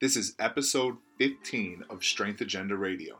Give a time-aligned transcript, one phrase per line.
[0.00, 3.18] This is episode 15 of Strength Agenda Radio.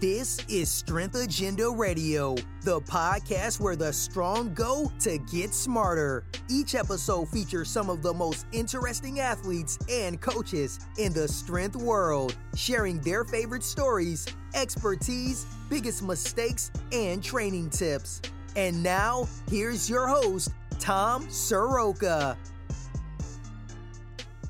[0.00, 6.24] This is Strength Agenda Radio, the podcast where the strong go to get smarter.
[6.48, 12.36] Each episode features some of the most interesting athletes and coaches in the strength world,
[12.54, 14.24] sharing their favorite stories,
[14.54, 18.22] expertise, biggest mistakes, and training tips.
[18.54, 22.36] And now, here's your host, Tom Sroka.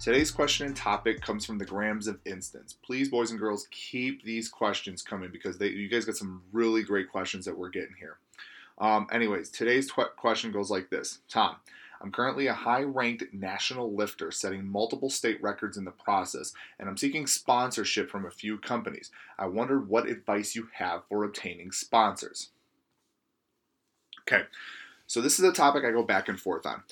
[0.09, 2.75] Today's question and topic comes from the grams of instance.
[2.82, 6.82] Please, boys and girls, keep these questions coming because they, you guys got some really
[6.82, 8.17] great questions that we're getting here.
[8.79, 11.57] Um, anyways, today's tw- question goes like this Tom,
[12.00, 16.89] I'm currently a high ranked national lifter, setting multiple state records in the process, and
[16.89, 19.11] I'm seeking sponsorship from a few companies.
[19.39, 22.48] I wondered what advice you have for obtaining sponsors.
[24.22, 24.45] Okay,
[25.06, 26.82] so this is a topic I go back and forth on.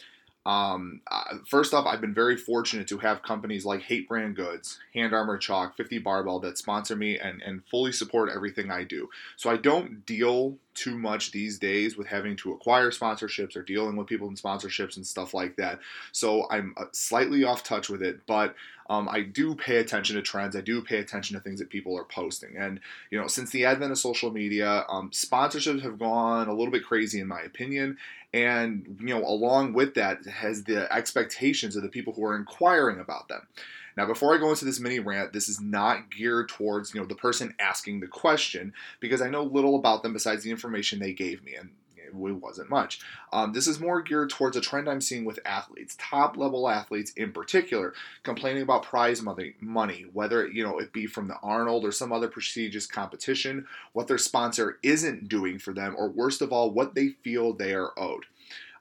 [0.46, 4.78] Um, uh, first off, I've been very fortunate to have companies like Hate Brand Goods,
[4.94, 9.10] Hand Armor Chalk, 50 Barbell that sponsor me and, and fully support everything I do.
[9.36, 13.96] So I don't deal too much these days with having to acquire sponsorships or dealing
[13.96, 15.80] with people in sponsorships and stuff like that.
[16.12, 18.54] So I'm uh, slightly off touch with it, but
[18.88, 20.54] um, I do pay attention to trends.
[20.54, 22.56] I do pay attention to things that people are posting.
[22.56, 22.78] And,
[23.10, 26.84] you know, since the advent of social media, um, sponsorships have gone a little bit
[26.84, 27.98] crazy, in my opinion.
[28.36, 33.00] And, you know, along with that has the expectations of the people who are inquiring
[33.00, 33.48] about them.
[33.96, 37.06] Now, before I go into this mini rant, this is not geared towards you know
[37.06, 41.14] the person asking the question because I know little about them besides the information they
[41.14, 41.70] gave me, and
[42.06, 43.00] it wasn't much.
[43.32, 47.12] Um, this is more geared towards a trend I'm seeing with athletes, top level athletes
[47.12, 51.84] in particular, complaining about prize money, money, whether you know it be from the Arnold
[51.84, 56.52] or some other prestigious competition, what their sponsor isn't doing for them, or worst of
[56.52, 58.24] all, what they feel they are owed.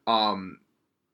[0.07, 0.59] Um,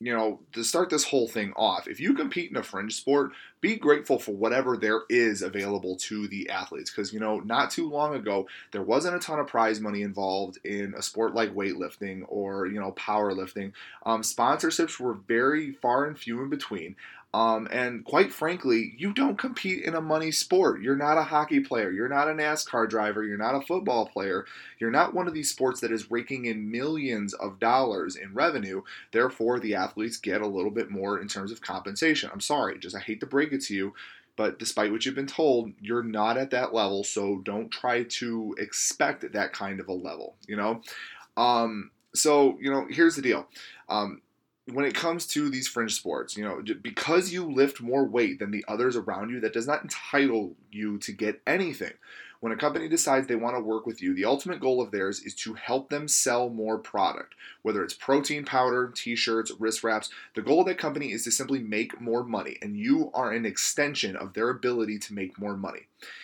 [0.02, 3.34] you know, to start this whole thing off, if you compete in a fringe sport,
[3.62, 6.90] be grateful for whatever there is available to the athletes.
[6.90, 10.58] Because, you know, not too long ago, there wasn't a ton of prize money involved
[10.64, 13.74] in a sport like weightlifting or, you know, powerlifting.
[14.04, 16.96] Um, sponsorships were very far and few in between.
[17.34, 20.82] Um, and quite frankly, you don't compete in a money sport.
[20.82, 21.90] You're not a hockey player.
[21.90, 23.24] You're not a NASCAR driver.
[23.24, 24.46] You're not a football player.
[24.80, 28.82] You're not one of these sports that is raking in millions of dollars in revenue.
[29.14, 32.30] Therefore, the athletes get a little bit more in terms of compensation.
[32.34, 33.94] I'm sorry, just I hate to break it to you.
[34.36, 38.56] But despite what you've been told, you're not at that level, so don't try to
[38.58, 40.82] expect that kind of a level, you know?
[41.38, 43.48] Um, so, you know, here's the deal.
[43.88, 44.22] Um,
[44.66, 48.52] when it comes to these fringe sports, you know, because you lift more weight than
[48.52, 51.94] the others around you, that does not entitle you to get anything.
[52.42, 55.22] When a company decides they want to work with you, the ultimate goal of theirs
[55.22, 57.36] is to help them sell more product.
[57.62, 61.32] Whether it's protein powder, t shirts, wrist wraps, the goal of that company is to
[61.32, 65.56] simply make more money, and you are an extension of their ability to make more
[65.56, 65.82] money.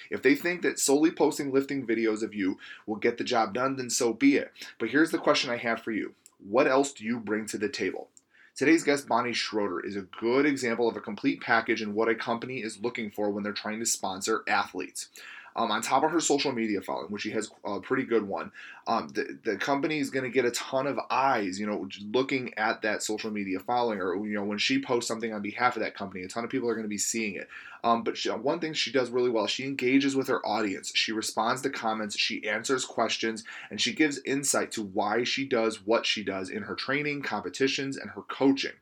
[0.10, 3.76] If they think that solely posting lifting videos of you will get the job done,
[3.76, 4.52] then so be it.
[4.80, 7.70] But here's the question I have for you What else do you bring to the
[7.70, 8.10] table?
[8.58, 12.16] Today's guest, Bonnie Schroeder, is a good example of a complete package and what a
[12.16, 15.10] company is looking for when they're trying to sponsor athletes.
[15.58, 18.52] Um, on top of her social media following, which she has a pretty good one,
[18.86, 22.54] um, the, the company is going to get a ton of eyes, you know, looking
[22.60, 25.82] at that social media following, or you know, when she posts something on behalf of
[25.82, 27.50] that company, a ton of people are going to be seeing it.
[27.84, 30.92] Um, but she, one thing she does really well, she engages with her audience.
[30.94, 35.86] She responds to comments, she answers questions, and she gives insight to why she does
[35.86, 38.74] what she does in her training, competitions, and her coaching.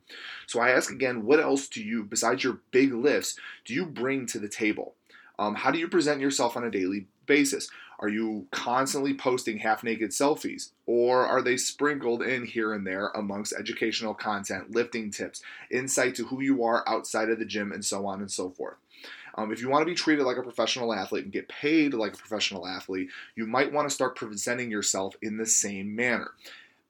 [0.48, 4.26] So I ask again, what else do you, besides your big lifts, do you bring
[4.28, 4.96] to the table?
[5.38, 7.70] Um, how do you present yourself on a daily basis?
[8.00, 10.72] Are you constantly posting half naked selfies?
[10.86, 15.42] Or are they sprinkled in here and there amongst educational content, lifting tips,
[15.72, 18.76] insight to who you are outside of the gym, and so on and so forth?
[19.38, 22.14] Um, if you want to be treated like a professional athlete and get paid like
[22.14, 26.32] a professional athlete, you might want to start presenting yourself in the same manner.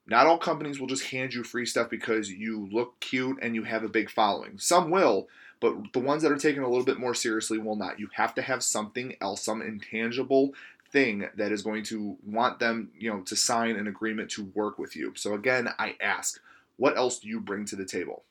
[0.07, 3.63] Not all companies will just hand you free stuff because you look cute and you
[3.63, 4.59] have a big following.
[4.59, 5.27] Some will,
[5.60, 8.00] but the ones that are taken a little bit more seriously will not.
[8.00, 10.54] You have to have something else, some intangible
[10.92, 14.78] thing that is going to want them, you know, to sign an agreement to work
[14.78, 15.13] with you.
[15.16, 16.40] So again, I ask,
[16.78, 18.24] what else do you bring to the table?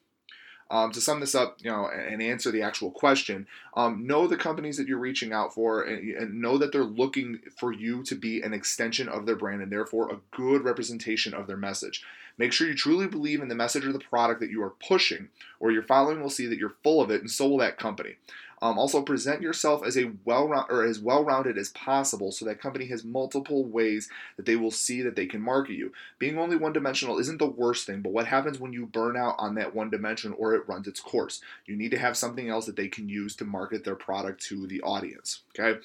[0.71, 3.47] Um, to sum this up, you know, and answer the actual question,
[3.77, 7.41] um, know the companies that you're reaching out for, and, and, know that they're looking
[7.55, 11.47] for you to be an extension of their brand and therefore a good representation of
[11.47, 12.03] their message.
[12.39, 15.29] Make sure you truly believe in the message or the product that you are pushing,
[15.61, 18.17] or your following will see that you're full of it, and so will that company.
[18.65, 22.87] Um, also, present yourself as a well or as well-rounded as possible, so that company
[22.87, 24.09] has multiple ways
[24.39, 25.93] that they will see that they can market you.
[26.19, 29.55] Being only one-dimensional isn't the worst thing, but what happens when you burn out on
[29.57, 31.43] that one dimension or it runs its course?
[31.67, 34.67] You need to have something else that they can use to market their product to
[34.67, 35.43] the audience.
[35.51, 35.79] Okay.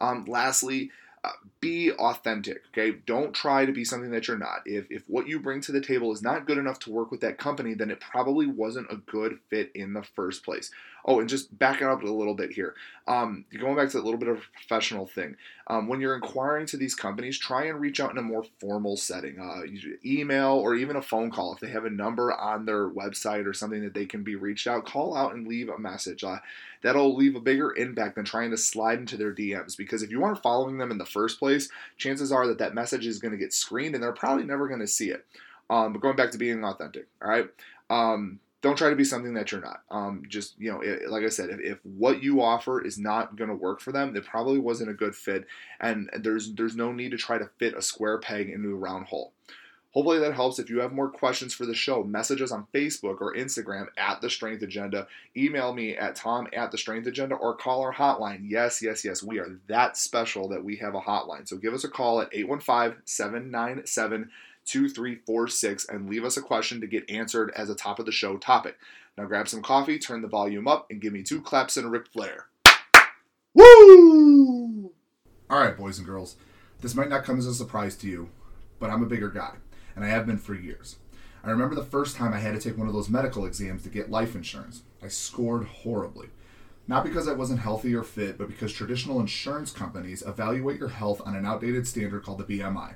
[0.00, 0.90] Um, lastly,
[1.24, 5.26] uh, be authentic okay don't try to be something that you're not if, if what
[5.26, 7.90] you bring to the table is not good enough to work with that company then
[7.90, 10.70] it probably wasn't a good fit in the first place
[11.04, 12.74] oh and just backing up a little bit here
[13.06, 15.36] um, going back to a little bit of a professional thing
[15.66, 18.96] um, when you're inquiring to these companies try and reach out in a more formal
[18.96, 19.62] setting uh,
[20.04, 23.52] email or even a phone call if they have a number on their website or
[23.52, 26.38] something that they can be reached out call out and leave a message uh,
[26.84, 29.76] that'll leave a bigger impact than trying to slide into their DMs.
[29.76, 33.06] Because if you aren't following them in the first place, chances are that that message
[33.06, 35.24] is going to get screened and they're probably never going to see it.
[35.70, 37.48] Um, but going back to being authentic, all right?
[37.88, 39.82] Um, don't try to be something that you're not.
[39.90, 43.36] Um, just you know, it, like I said, if, if, what you offer is not
[43.36, 45.44] going to work for them, it probably wasn't a good fit,
[45.80, 49.04] and there's there's no need to try to fit a square peg into a round
[49.04, 49.34] hole.
[49.90, 50.58] Hopefully that helps.
[50.58, 54.22] If you have more questions for the show, message us on Facebook or Instagram at
[54.22, 55.06] The Strength Agenda.
[55.36, 58.40] Email me at tom at The Strength Agenda or call our hotline.
[58.48, 59.22] Yes, yes, yes.
[59.22, 61.46] We are that special that we have a hotline.
[61.46, 64.30] So give us a call at 815 797
[64.66, 68.36] 2346 and leave us a question to get answered as a top of the show
[68.36, 68.76] topic.
[69.16, 71.88] Now grab some coffee, turn the volume up, and give me two claps and a
[71.88, 72.46] Ric Flair.
[73.54, 74.92] Woo!
[75.48, 76.36] All right, boys and girls.
[76.80, 78.30] This might not come as a surprise to you,
[78.78, 79.52] but I'm a bigger guy
[79.94, 80.96] and I have been for years.
[81.42, 83.90] I remember the first time I had to take one of those medical exams to
[83.90, 84.82] get life insurance.
[85.02, 86.28] I scored horribly.
[86.86, 91.20] Not because I wasn't healthy or fit, but because traditional insurance companies evaluate your health
[91.24, 92.94] on an outdated standard called the BMI.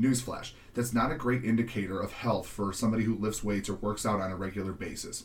[0.00, 4.06] Newsflash, that's not a great indicator of health for somebody who lifts weights or works
[4.06, 5.24] out on a regular basis.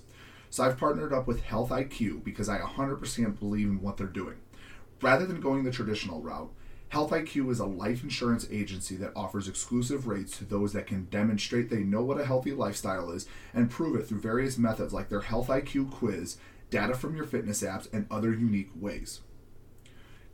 [0.50, 4.36] So I've partnered up with Health IQ because I 100% believe in what they're doing.
[5.02, 6.52] Rather than going the traditional route,
[6.90, 11.06] Health IQ is a life insurance agency that offers exclusive rates to those that can
[11.06, 15.10] demonstrate they know what a healthy lifestyle is and prove it through various methods like
[15.10, 16.38] their Health IQ quiz,
[16.70, 19.22] data from your fitness apps, and other unique ways.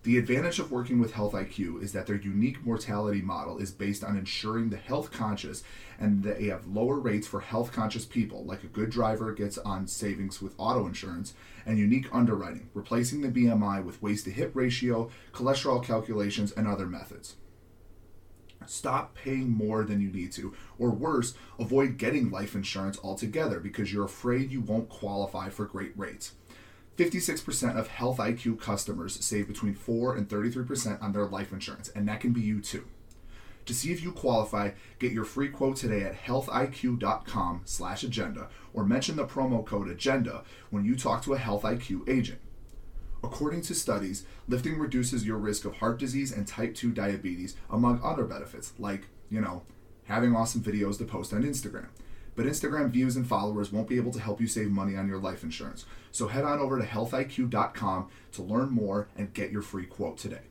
[0.03, 4.01] The advantage of working with Health IQ is that their unique mortality model is based
[4.01, 5.61] on ensuring the health conscious
[5.99, 9.87] and they have lower rates for health conscious people, like a good driver gets on
[9.87, 11.33] savings with auto insurance,
[11.65, 16.85] and unique underwriting, replacing the BMI with waist to hip ratio, cholesterol calculations, and other
[16.85, 17.35] methods.
[18.65, 23.91] Stop paying more than you need to, or worse, avoid getting life insurance altogether because
[23.91, 26.35] you're afraid you won't qualify for great rates.
[26.99, 32.05] 56% of Health IQ customers save between 4 and 33% on their life insurance, and
[32.09, 32.85] that can be you too.
[33.67, 38.83] To see if you qualify, get your free quote today at healthiq.com slash agenda or
[38.83, 42.41] mention the promo code agenda when you talk to a Health IQ agent.
[43.23, 48.01] According to studies, lifting reduces your risk of heart disease and type 2 diabetes, among
[48.03, 49.63] other benefits, like, you know,
[50.05, 51.87] having awesome videos to post on Instagram
[52.35, 55.19] but Instagram views and followers won't be able to help you save money on your
[55.19, 55.85] life insurance.
[56.11, 60.41] So head on over to healthiq.com to learn more and get your free quote today.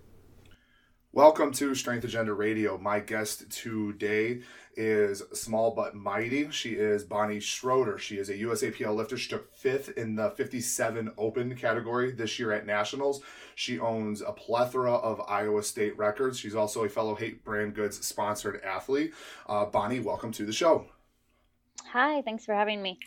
[1.12, 2.76] Welcome to Strength Agenda Radio.
[2.76, 4.42] My guest today
[4.76, 6.50] is small but mighty.
[6.50, 7.96] She is Bonnie Schroeder.
[7.96, 9.16] She is a USAPL lifter.
[9.16, 13.22] She took fifth in the 57 open category this year at Nationals.
[13.54, 16.38] She owns a plethora of Iowa State records.
[16.38, 19.14] She's also a fellow Hate Brand Goods sponsored athlete.
[19.48, 20.86] Uh, Bonnie, welcome to the show.
[21.92, 22.98] Hi, thanks for having me.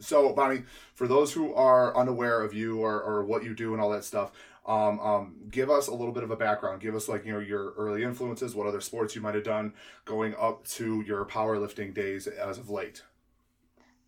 [0.00, 0.64] So, Bonnie,
[0.94, 4.04] for those who are unaware of you or, or what you do and all that
[4.04, 4.32] stuff,
[4.66, 6.80] um, um, give us a little bit of a background.
[6.80, 9.74] Give us like you know your early influences, what other sports you might have done,
[10.04, 13.02] going up to your powerlifting days as of late.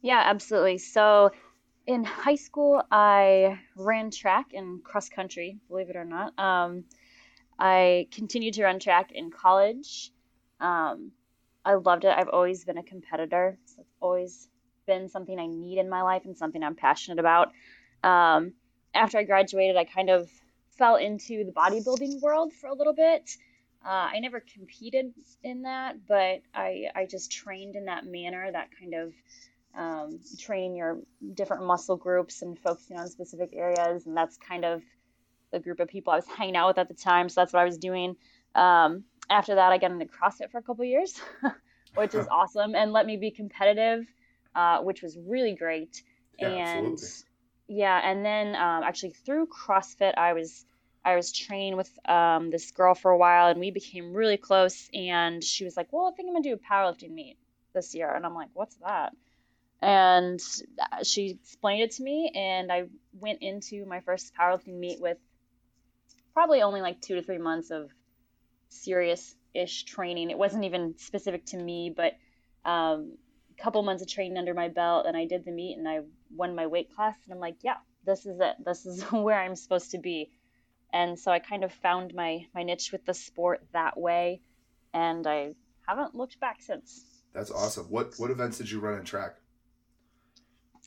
[0.00, 0.78] Yeah, absolutely.
[0.78, 1.30] So,
[1.86, 5.58] in high school, I ran track and cross country.
[5.68, 6.84] Believe it or not, um,
[7.58, 10.10] I continued to run track in college.
[10.58, 11.12] Um,
[11.64, 12.14] I loved it.
[12.16, 13.58] I've always been a competitor.
[13.78, 14.48] It's always
[14.86, 17.52] been something I need in my life and something I'm passionate about.
[18.02, 18.52] Um,
[18.94, 20.28] after I graduated, I kind of
[20.78, 23.30] fell into the bodybuilding world for a little bit.
[23.84, 25.12] Uh, I never competed
[25.44, 29.12] in that, but I, I just trained in that manner, that kind of
[29.76, 30.98] um, training your
[31.34, 34.06] different muscle groups and focusing on specific areas.
[34.06, 34.82] And that's kind of
[35.52, 37.28] the group of people I was hanging out with at the time.
[37.28, 38.16] So that's what I was doing.
[38.54, 41.20] Um, after that, I got into CrossFit for a couple years,
[41.96, 44.06] which is awesome, and let me be competitive,
[44.54, 46.02] uh, which was really great.
[46.38, 47.08] Yeah, and absolutely.
[47.68, 50.64] yeah, and then um, actually through CrossFit, I was
[51.04, 54.88] I was training with um, this girl for a while, and we became really close.
[54.92, 57.38] And she was like, "Well, I think I'm gonna do a powerlifting meet
[57.72, 59.12] this year," and I'm like, "What's that?"
[59.80, 60.40] And
[60.80, 62.84] uh, she explained it to me, and I
[63.18, 65.18] went into my first powerlifting meet with
[66.34, 67.90] probably only like two to three months of
[68.68, 70.30] serious ish training.
[70.30, 72.12] It wasn't even specific to me, but
[72.64, 73.16] um,
[73.58, 76.00] a couple months of training under my belt, and I did the meet and I
[76.34, 77.16] won my weight class.
[77.24, 78.56] And I'm like, yeah, this is it.
[78.64, 80.30] This is where I'm supposed to be.
[80.92, 84.40] And so I kind of found my, my niche with the sport that way,
[84.94, 85.54] and I
[85.86, 87.04] haven't looked back since.
[87.34, 87.86] That's awesome.
[87.90, 89.36] What what events did you run in track?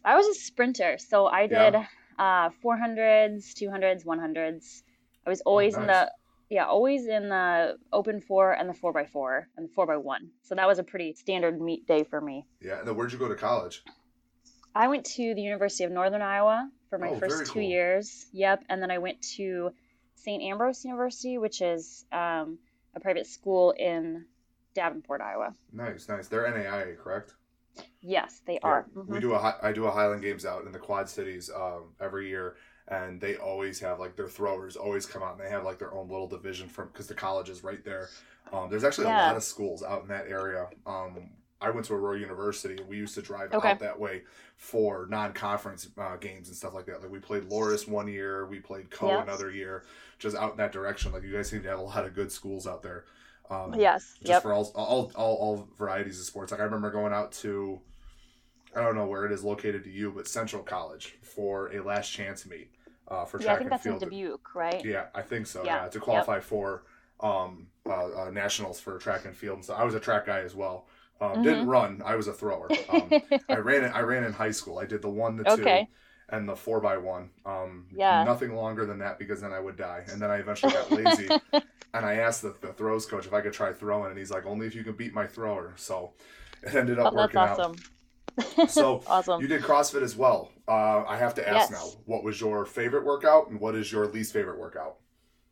[0.04, 1.86] I was a sprinter, so I did yeah.
[2.18, 4.82] uh, 400s, 200s, 100s.
[5.26, 5.84] I was always oh, nice.
[5.84, 6.12] in the
[6.50, 9.98] yeah, always in the open four and the four by four and the four by
[9.98, 10.32] one.
[10.42, 12.46] So that was a pretty standard meet day for me.
[12.62, 13.84] Yeah, and then where'd you go to college?
[14.74, 17.62] I went to the University of Northern Iowa for my oh, first two cool.
[17.62, 18.26] years.
[18.34, 19.72] Yep, and then I went to
[20.16, 20.42] St.
[20.42, 22.58] Ambrose University, which is um,
[22.96, 24.26] a private school in
[24.74, 25.54] Davenport, Iowa.
[25.72, 26.28] Nice, nice.
[26.28, 27.36] They're NAIA, correct?
[28.02, 28.88] Yes, they are.
[28.96, 29.14] Mm-hmm.
[29.14, 32.30] We do a I do a Highland Games out in the Quad Cities um, every
[32.30, 32.56] year,
[32.88, 35.94] and they always have like their throwers always come out and they have like their
[35.94, 38.10] own little division from because the college is right there.
[38.52, 39.26] Um, there's actually yeah.
[39.26, 40.68] a lot of schools out in that area.
[40.86, 41.30] Um,
[41.62, 43.72] I went to Aurora University and we used to drive okay.
[43.72, 44.24] out that way
[44.56, 47.02] for non-conference uh, games and stuff like that.
[47.02, 49.24] Like we played Loras one year, we played Co yep.
[49.24, 49.84] another year,
[50.20, 51.12] just out in that direction.
[51.12, 53.06] Like you guys seem to have a lot of good schools out there.
[53.50, 54.16] Um, yes.
[54.20, 54.42] Just yep.
[54.42, 56.52] for all, all, all all varieties of sports.
[56.52, 57.80] Like I remember going out to,
[58.76, 62.12] I don't know where it is located to you, but Central College for a last
[62.12, 62.72] chance meet
[63.08, 64.04] uh, for yeah, track I think that's field.
[64.04, 64.84] in Dubuque, right?
[64.86, 65.64] Yeah, I think so.
[65.64, 66.44] Yeah, yeah to qualify yep.
[66.44, 66.84] for
[67.22, 69.66] um, uh, uh, nationals for track and field.
[69.66, 70.88] So I was a track guy as well.
[71.20, 71.44] Um, mm-hmm.
[71.44, 72.02] Didn't run.
[72.06, 72.70] I was a thrower.
[72.90, 73.10] Um,
[73.50, 73.92] I ran.
[73.92, 74.80] I ran in high school.
[74.80, 75.90] I did the one, the two, okay.
[76.32, 77.30] And the four by one.
[77.46, 78.24] Um, yeah.
[78.24, 80.04] Nothing longer than that because then I would die.
[80.12, 81.30] And then I eventually got lazy,
[81.94, 84.46] and I asked the, the throws coach if I could try throwing, and he's like,
[84.46, 86.14] "Only if you can beat my thrower." So
[86.64, 87.72] it ended up oh, working awesome.
[87.72, 87.78] out.
[88.70, 89.42] so awesome.
[89.42, 90.52] you did CrossFit as well.
[90.68, 91.72] Uh, I have to ask yes.
[91.72, 94.98] now, what was your favorite workout and what is your least favorite workout?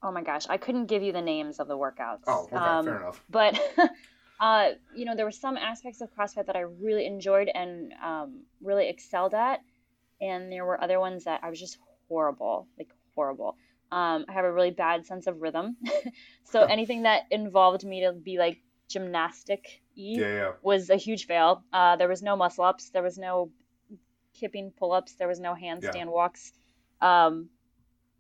[0.03, 2.22] Oh my gosh, I couldn't give you the names of the workouts.
[2.27, 3.24] Oh, okay, um, fair enough.
[3.29, 3.60] But
[4.39, 8.41] uh, you know, there were some aspects of CrossFit that I really enjoyed and um,
[8.62, 9.62] really excelled at,
[10.21, 13.57] and there were other ones that I was just horrible, like horrible.
[13.91, 15.77] Um, I have a really bad sense of rhythm,
[16.43, 18.59] so anything that involved me to be like
[18.89, 20.51] gymnastic yeah, yeah.
[20.62, 21.63] was a huge fail.
[21.71, 23.51] Uh, there was no muscle ups, there was no
[24.33, 26.05] kipping pull ups, there was no handstand yeah.
[26.05, 26.51] walks.
[27.01, 27.50] Um,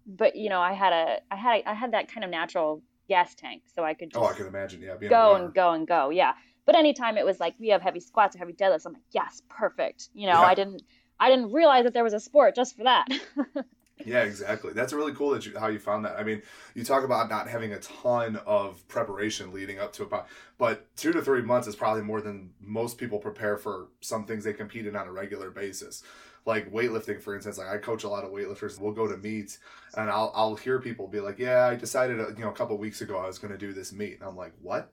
[0.05, 2.81] but you know, I had a, I had, a, I had that kind of natural
[3.09, 5.87] gas tank, so I could just oh, I can imagine, yeah, go and go and
[5.87, 6.33] go, yeah.
[6.65, 9.41] But anytime it was like we have heavy squats or heavy deadlifts, I'm like, yes,
[9.49, 10.09] perfect.
[10.13, 10.41] You know.
[10.41, 10.81] I didn't
[11.19, 13.07] I didn't realize that there was a sport just for that.
[14.05, 14.73] yeah, exactly.
[14.73, 16.17] That's really cool that you how you found that.
[16.17, 16.41] I mean,
[16.75, 20.09] you talk about not having a ton of preparation leading up to it,
[20.57, 24.43] but two to three months is probably more than most people prepare for some things
[24.43, 26.03] they compete in on a regular basis
[26.47, 29.59] like weightlifting for instance like i coach a lot of weightlifters we'll go to meets
[29.97, 32.77] and i'll, I'll hear people be like yeah i decided uh, you know a couple
[32.77, 34.91] weeks ago i was going to do this meet and i'm like what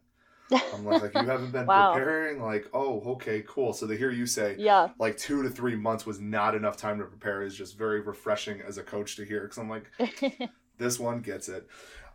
[0.52, 1.92] i'm like, like you haven't been wow.
[1.92, 5.74] preparing like oh okay cool so to hear you say yeah like two to three
[5.74, 9.24] months was not enough time to prepare is just very refreshing as a coach to
[9.24, 9.90] hear because i'm like
[10.78, 11.66] this one gets it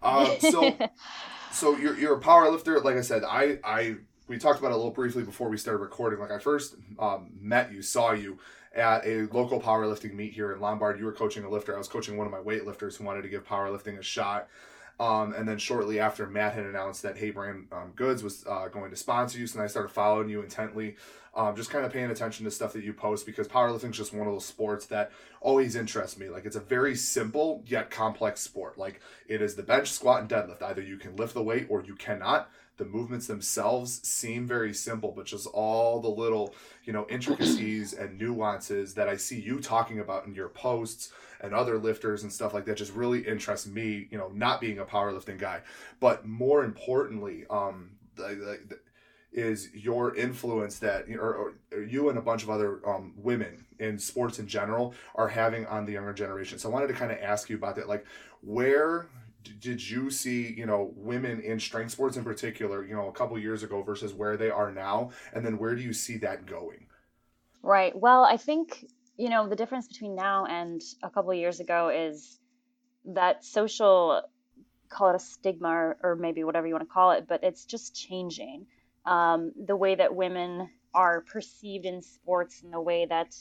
[0.01, 0.77] uh, so
[1.51, 3.95] so you're, you're a power lifter like i said i i
[4.27, 7.31] we talked about it a little briefly before we started recording like i first um,
[7.41, 8.37] met you saw you
[8.75, 10.99] at a local powerlifting meet here in Lombard.
[10.99, 11.73] You were coaching a lifter.
[11.73, 14.47] I was coaching one of my weightlifters who wanted to give powerlifting a shot.
[14.99, 18.67] Um, and then shortly after, Matt had announced that Hate Brand um, Goods was uh,
[18.67, 20.97] going to sponsor you, so I started following you intently,
[21.33, 24.13] um, just kind of paying attention to stuff that you post because powerlifting is just
[24.13, 26.27] one of those sports that always interests me.
[26.27, 28.77] Like it's a very simple yet complex sport.
[28.77, 30.61] Like it is the bench, squat, and deadlift.
[30.61, 32.49] Either you can lift the weight or you cannot
[32.79, 36.55] the movements themselves seem very simple, but just all the little,
[36.85, 41.53] you know, intricacies and nuances that I see you talking about in your posts and
[41.53, 44.85] other lifters and stuff like that just really interests me, you know, not being a
[44.85, 45.61] powerlifting guy.
[45.99, 48.79] But more importantly, um, the, the,
[49.33, 53.99] is your influence that or, or, you and a bunch of other um, women in
[53.99, 56.57] sports in general are having on the younger generation.
[56.57, 57.89] So I wanted to kind of ask you about that.
[57.89, 58.05] Like,
[58.41, 59.07] where
[59.43, 63.37] did you see you know women in strength sports in particular you know a couple
[63.37, 65.11] years ago versus where they are now?
[65.33, 66.87] And then where do you see that going?
[67.61, 67.93] Right.
[67.95, 68.85] Well i think
[69.17, 72.39] you know the difference between now and a couple years ago is
[73.05, 74.21] that social
[74.89, 77.65] call it a stigma or, or maybe whatever you want to call it but it's
[77.65, 78.65] just changing.
[79.05, 83.33] Um, the way that women are perceived in sports and the way that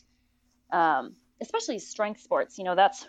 [0.72, 3.06] um, especially strength sports you know that's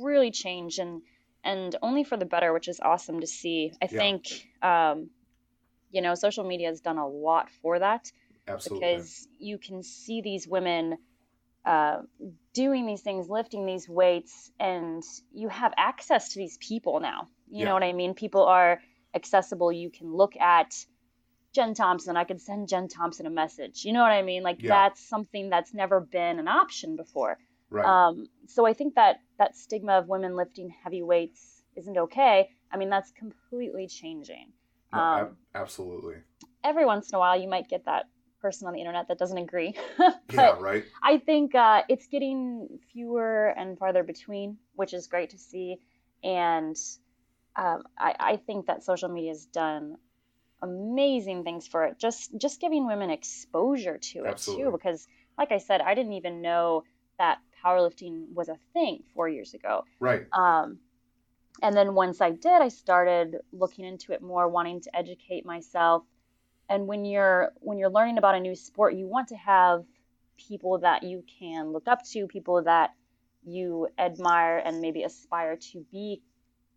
[0.00, 0.78] really changed.
[0.78, 1.02] And
[1.46, 3.72] and only for the better, which is awesome to see.
[3.80, 3.98] I yeah.
[3.98, 4.22] think,
[4.62, 5.10] um,
[5.90, 8.10] you know, social media has done a lot for that.
[8.48, 8.86] Absolutely.
[8.94, 10.98] because you can see these women
[11.64, 12.02] uh,
[12.54, 17.28] doing these things, lifting these weights, and you have access to these people now.
[17.48, 17.64] You Yeah.
[17.66, 18.14] know what I mean?
[18.14, 18.80] People are
[19.14, 19.72] accessible.
[19.72, 20.72] You can look at
[21.54, 22.16] Jen Thompson.
[22.16, 23.84] I can send Jen Thompson a message.
[23.84, 24.44] You know what I mean?
[24.44, 24.68] Like Yeah.
[24.68, 27.38] that's something that's never been an option before.
[27.70, 27.84] Right.
[27.86, 32.48] Um, so I think that that stigma of women lifting heavy weights isn't okay.
[32.72, 34.52] I mean, that's completely changing.
[34.92, 36.16] No, Um, absolutely.
[36.64, 38.04] every once in a while, you might get that
[38.40, 39.74] person on the internet that doesn't agree.
[40.32, 40.56] Yeah.
[40.58, 40.84] Right.
[41.02, 45.78] I think uh, it's getting fewer and farther between, which is great to see.
[46.22, 46.76] And
[47.56, 49.96] um, I, I think that social media has done
[50.62, 51.98] amazing things for it.
[51.98, 54.64] Just just giving women exposure to it Absolutely.
[54.64, 55.06] too, because
[55.38, 56.84] like I said, I didn't even know
[57.18, 59.84] that powerlifting was a thing four years ago.
[60.00, 60.26] Right.
[60.32, 60.78] Um,
[61.62, 66.02] and then once I did, I started looking into it more, wanting to educate myself.
[66.68, 69.84] And when you're when you're learning about a new sport, you want to have
[70.36, 72.90] people that you can look up to, people that
[73.44, 76.20] you admire and maybe aspire to be,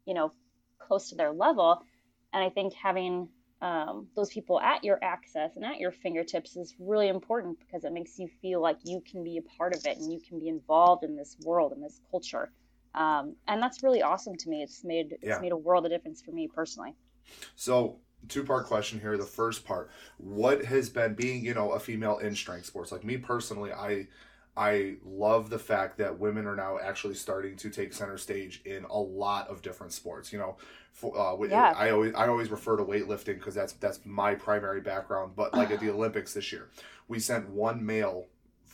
[0.05, 0.31] you know,
[0.77, 1.83] close to their level.
[2.31, 3.29] And I think having
[3.61, 7.91] um, those people at your access and at your fingertips is really important because it
[7.91, 10.47] makes you feel like you can be a part of it and you can be
[10.47, 12.51] involved in this world and this culture.
[12.95, 14.63] Um, and that's really awesome to me.
[14.63, 15.39] It's made it's Yeah.
[15.39, 16.95] made a world of difference for me personally.
[17.55, 19.17] So, two part question here.
[19.17, 22.91] The first part, what has been being, you know, a female in strength sports?
[22.91, 24.07] Like me personally, I
[24.59, 28.83] I love the fact that women are now actually starting to take center stage in
[28.83, 30.33] a lot of different sports.
[30.33, 30.57] You know,
[30.91, 31.73] for, uh, Yeah.
[31.77, 35.31] I always I always refer to weightlifting because that's that's my primary background.
[35.33, 36.69] But like at the Olympics this year,
[37.07, 38.27] we sent one male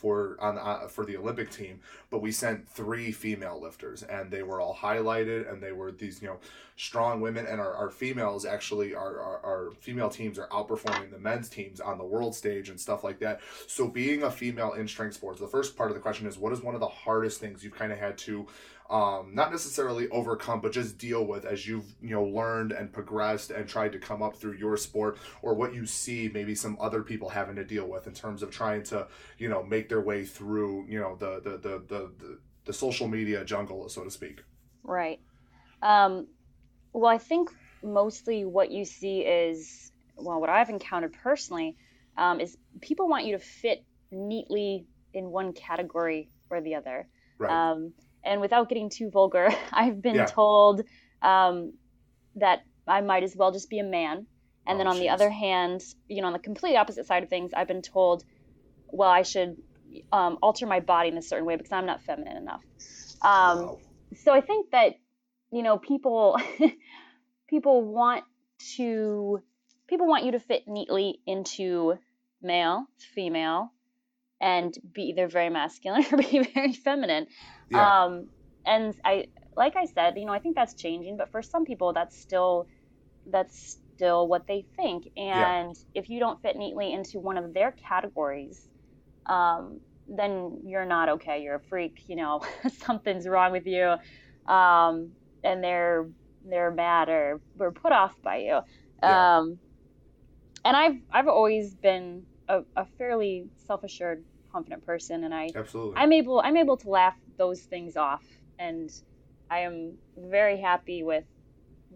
[0.05, 1.79] for on uh, for the Olympic team,
[2.11, 6.21] but we sent three female lifters, and they were all highlighted, and they were these
[6.21, 6.37] you know
[6.75, 11.17] strong women, and our, our females actually our, our our female teams are outperforming the
[11.17, 13.41] men's teams on the world stage and stuff like that.
[13.65, 16.53] So being a female in strength sports, the first part of the question is what
[16.53, 18.45] is one of the hardest things you've kind of had to
[18.89, 23.49] um, not necessarily overcome, but just deal with as you've you know learned and progressed
[23.49, 27.01] and tried to come up through your sport, or what you see maybe some other
[27.01, 30.23] people having to deal with in terms of trying to you know make their way
[30.23, 34.43] through you know the the the the, the, the social media jungle, so to speak.
[34.83, 35.19] Right.
[35.81, 36.27] Um,
[36.93, 37.51] well, I think
[37.83, 41.75] mostly what you see is, well, what I've encountered personally
[42.17, 47.07] um, is people want you to fit neatly in one category or the other.
[47.37, 47.51] Right.
[47.51, 47.93] Um,
[48.25, 50.25] and without getting too vulgar, I've been Yeah.
[50.25, 50.81] told
[51.21, 51.73] um,
[52.35, 54.27] that I might as well just be a man.
[54.67, 57.29] And then Oh, on the other hand, you know, on the complete opposite side of
[57.29, 58.23] things, I've been told,
[58.91, 59.55] well, I should
[60.11, 62.63] um, alter my body in a certain way because I'm not feminine enough.
[63.21, 63.79] Um, Wow.
[64.15, 64.93] so I think that
[65.51, 66.37] you know people
[67.49, 68.23] people want
[68.77, 69.41] to
[69.87, 71.95] people want you to fit neatly into
[72.41, 73.71] male, female,
[74.41, 77.27] and be either very masculine or be very feminine.
[77.69, 78.03] Yeah.
[78.03, 78.27] Um,
[78.65, 81.93] and I like I said, you know, I think that's changing, but for some people
[81.93, 82.67] that's still
[83.27, 85.07] that's still what they think.
[85.15, 85.59] Yeah.
[85.59, 88.67] And if you don't fit neatly into one of their categories,
[89.25, 91.41] um, then you're not okay.
[91.41, 92.03] You're a freak.
[92.07, 92.41] You know,
[92.85, 93.95] something's wrong with you,
[94.51, 95.11] um,
[95.43, 96.07] and they're
[96.47, 98.59] they're mad or were put off by you.
[99.01, 99.37] Yeah.
[99.37, 99.59] Um,
[100.63, 105.93] and I've I've always been a, a fairly self-assured, confident person, and I Absolutely.
[105.97, 108.23] I'm able I'm able to laugh those things off,
[108.59, 108.89] and
[109.49, 111.25] I am very happy with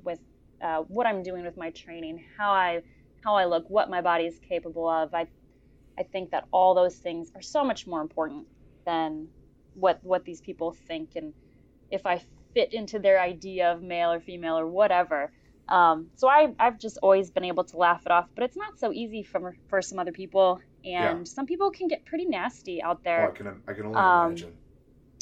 [0.03, 0.19] with
[0.61, 2.81] uh, what I'm doing with my training, how I
[3.23, 5.13] how I look, what my body is capable of.
[5.13, 5.27] I
[5.97, 8.47] I think that all those things are so much more important
[8.85, 9.29] than
[9.73, 11.33] what what these people think, and
[11.89, 12.21] if I
[12.53, 15.31] fit into their idea of male or female or whatever.
[15.69, 18.79] Um, so I, I've just always been able to laugh it off, but it's not
[18.79, 22.97] so easy for for some other people, and some people can get pretty nasty out
[22.97, 23.31] oh, there.
[23.31, 24.53] I can I can only um, imagine.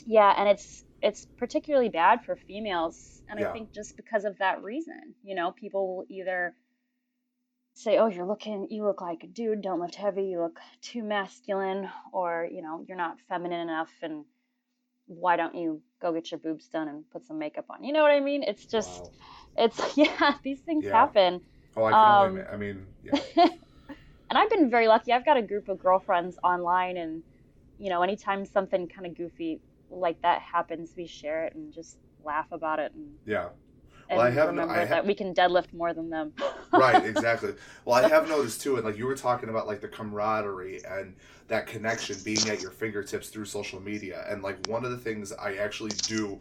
[0.05, 3.49] Yeah, and it's it's particularly bad for females, and Yeah.
[3.49, 6.55] I think just because of that reason, you know, people will either
[7.73, 11.03] say, "Oh, you're looking, you look like a dude, don't lift heavy, you look too
[11.03, 14.25] masculine," or you know, you're not feminine enough, and
[15.07, 17.83] why don't you go get your boobs done and put some makeup on?
[17.83, 18.43] You know what I mean?
[18.43, 19.11] It's just, Wow.
[19.57, 20.91] It's yeah, these things Yeah.
[20.91, 21.41] happen.
[21.75, 22.27] Oh, I can only.
[22.27, 23.19] um, ima- I mean, yeah.
[24.29, 25.13] and I've been very lucky.
[25.13, 27.23] I've got a group of girlfriends online, and
[27.77, 31.97] you know, anytime something kind of goofy like that happens, we share it and just
[32.23, 33.49] laugh about it and, yeah.
[34.09, 36.33] and I have no- remember I ha- that we can deadlift more than them.
[36.73, 37.53] right exactly
[37.85, 41.15] well i have noticed too and like you were talking about like the camaraderie and
[41.47, 45.31] that connection being at your fingertips through social media and like one of the things
[45.31, 46.37] i actually do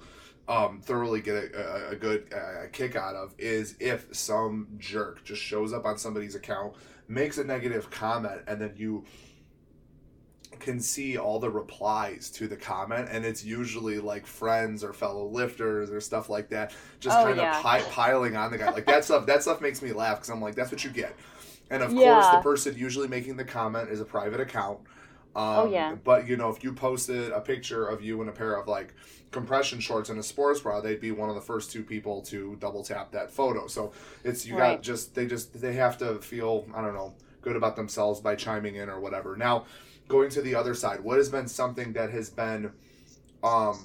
[0.48, 5.24] um, thoroughly get a, a, a good uh, kick out of is if some jerk
[5.24, 6.74] just shows up on somebody's account
[7.08, 9.04] makes a negative comment and then you
[10.60, 15.26] can see all the replies to the comment and it's usually like friends or fellow
[15.28, 17.56] lifters or stuff like that just Oh, kind yeah.
[17.56, 18.70] of pi- piling on the guy.
[18.70, 21.14] Like that stuff that stuff makes me laugh because i'm like that's what you get.
[21.70, 24.78] And of course the person usually making the comment is a private account
[25.36, 25.94] um, Oh, yeah.
[26.02, 28.94] but you know if you posted a picture of you in a pair of like
[29.30, 32.56] compression shorts and a sports bra they'd be one of the first two people to
[32.58, 33.66] double tap that photo.
[33.66, 33.92] So
[34.24, 37.76] it's you got just they just they have to feel i don't know good about
[37.76, 39.36] themselves by chiming in or whatever.
[39.36, 39.66] Now
[40.08, 42.72] going to the other side what has been something that has been
[43.44, 43.78] um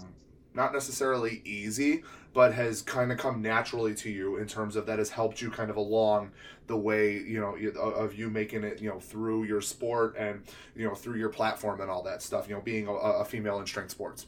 [0.54, 5.00] not necessarily easy but has kind of come naturally to you in terms of that
[5.00, 6.32] has helped you kind of along
[6.68, 10.44] the way you know of you making it you know through your sport and
[10.76, 13.60] you know through your platform and all that stuff you know being a, a female
[13.60, 14.28] in strength sports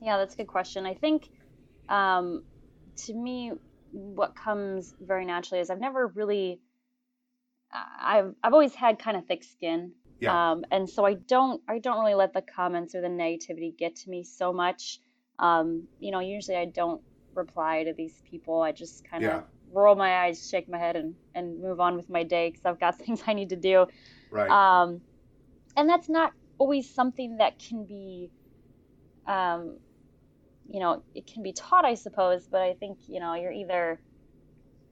[0.00, 0.86] Yeah, that's a good question.
[0.86, 1.30] I think
[1.88, 2.44] um,
[3.06, 3.52] to me,
[3.90, 6.60] what comes very naturally is I've never really,
[8.00, 10.38] I've I've always had kind of thick skin, Yeah.
[10.52, 13.96] um, and so I don't I don't really let the comments or the negativity get
[13.96, 15.00] to me so much.
[15.38, 17.02] Um, you know, usually I don't
[17.34, 18.62] reply to these people.
[18.62, 19.42] I just kind of Yeah.
[19.72, 22.80] roll my eyes, shake my head, and and move on with my day because I've
[22.80, 23.86] got things I need to do.
[24.30, 25.02] right Um,
[25.76, 28.30] and that's not always something that can be,
[29.26, 29.78] um,
[30.68, 32.46] you know, it can be taught, I suppose.
[32.50, 34.00] But I think you know you're either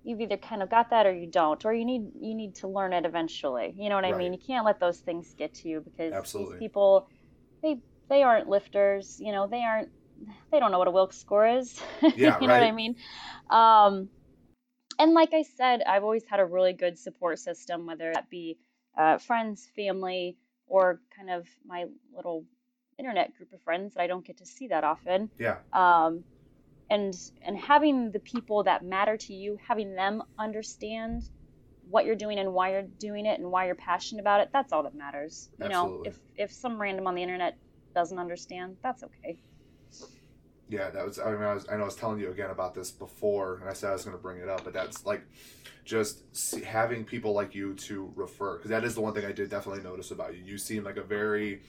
[0.05, 2.68] you've either kind of got that or you don't, or you need you need to
[2.68, 3.74] learn it eventually.
[3.76, 4.33] You know what I mean?
[4.33, 6.57] You can't let those things get to you because Absolutely.
[6.57, 7.07] these people,
[7.62, 7.76] they
[8.09, 9.16] they aren't lifters.
[9.18, 9.90] You know, they aren't.
[10.50, 11.80] They don't know what a Wilks score is.
[12.16, 12.96] Yeah, you know what I mean?
[13.50, 14.08] Um,
[14.98, 18.58] and like I said, I've always had a really good support system, whether that be
[18.96, 22.44] uh, friends, family, or kind of my little
[22.98, 25.30] internet group of friends that I don't get to see that often.
[25.38, 26.24] yeah Um,
[26.90, 31.22] and and having the people that matter to you, having them understand
[31.88, 34.72] what you're doing and why you're doing it and why you're passionate about it, that's
[34.72, 35.48] all that matters.
[35.58, 37.56] You know, if if some random on the internet
[37.94, 39.38] doesn't understand, that's okay.
[40.68, 41.18] Yeah, that was.
[41.18, 41.68] I mean, I was.
[41.68, 44.05] I know I was telling you again about this before, and I said I was
[44.05, 45.22] going to bring it up, but that's like,
[45.85, 49.33] just see, having people like you to refer, because that is the one thing I
[49.33, 50.42] did definitely notice about you.
[50.42, 51.61] You seem like a very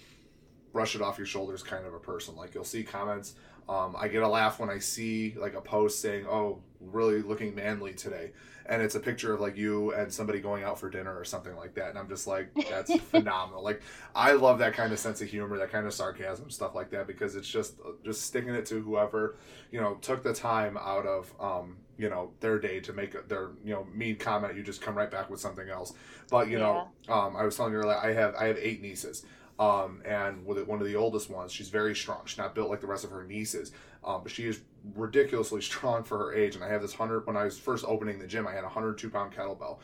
[0.71, 2.35] brush it off your shoulders kind of a person.
[2.35, 3.35] Like you'll see comments.
[3.69, 7.55] Um, I get a laugh when I see like a post saying, "Oh, really looking
[7.55, 8.31] manly today,"
[8.65, 11.55] and it's a picture of like you and somebody going out for dinner or something
[11.55, 13.63] like that, and I'm just like, that's phenomenal.
[13.63, 13.81] Like
[14.15, 17.07] I love that kind of sense of humor, that kind of sarcasm, stuff like that,
[17.07, 19.37] because it's just just sticking it to whoever
[19.71, 23.51] you know took the time out of um, you know their day to make their
[23.63, 24.55] you know mean comment.
[24.55, 25.93] You just come right back with something else.
[26.29, 29.25] But you know, um, I was telling you earlier, I have I have eight nieces.
[29.59, 32.21] Um, and with one of the oldest ones, she's very strong.
[32.25, 33.71] She's not built like the rest of her nieces,
[34.03, 34.61] um, but she is
[34.95, 36.55] ridiculously strong for her age.
[36.55, 37.27] And I have this hundred.
[37.27, 39.77] When I was first opening the gym, I had a hundred two pound kettlebell,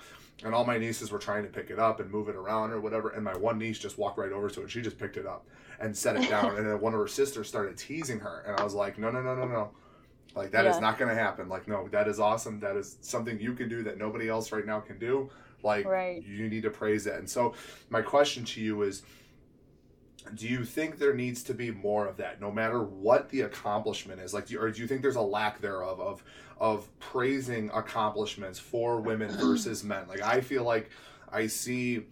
[0.43, 2.81] and all my nieces were trying to pick it up and move it around or
[2.81, 3.09] whatever.
[3.09, 4.71] And my one niece just walked right over to it.
[4.71, 5.45] She just picked it up
[5.79, 6.57] and set it down.
[6.57, 9.21] and then one of her sisters started teasing her, and I was like, no, no,
[9.21, 9.71] no, no, no.
[10.35, 10.81] Like that is Yeah.
[10.81, 11.47] not going to happen.
[11.47, 12.59] Like no, that is awesome.
[12.59, 15.29] That is something you can do that nobody else right now can do.
[15.63, 16.23] Like Right.
[16.23, 17.15] you need to praise that.
[17.19, 17.53] And so
[17.89, 19.03] my question to you is
[20.35, 24.21] do you think there needs to be more of that no matter what the accomplishment
[24.21, 24.33] is?
[24.33, 26.23] Like do you, or do you think there's a lack thereof of
[26.59, 30.07] of praising accomplishments for women versus men?
[30.07, 30.89] Like i feel like
[31.31, 32.05] i see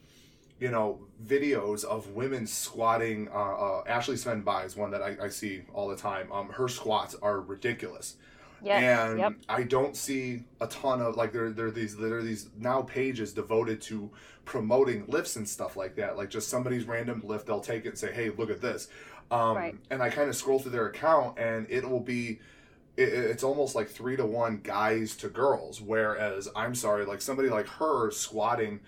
[0.60, 5.18] you know videos of women squatting uh, uh, ashley sven by is one that I,
[5.24, 6.32] I see all the time.
[6.32, 8.16] Um, her squats are ridiculous
[8.64, 9.10] Yes.
[9.10, 9.34] and yep.
[9.48, 12.82] I don't see a ton of like there there are these there are these now
[12.82, 14.10] pages devoted to
[14.46, 16.18] promoting lifts and stuff like that.
[16.18, 18.88] Like just somebody's random lift, they'll take it and say, "Hey, look at this,"
[19.30, 19.76] um, Right.
[19.90, 22.40] and I kind of scroll through their account, and it will be.
[22.96, 27.50] It, it's almost like three to one guys to girls, whereas I'm sorry, like somebody
[27.50, 28.80] like her squatting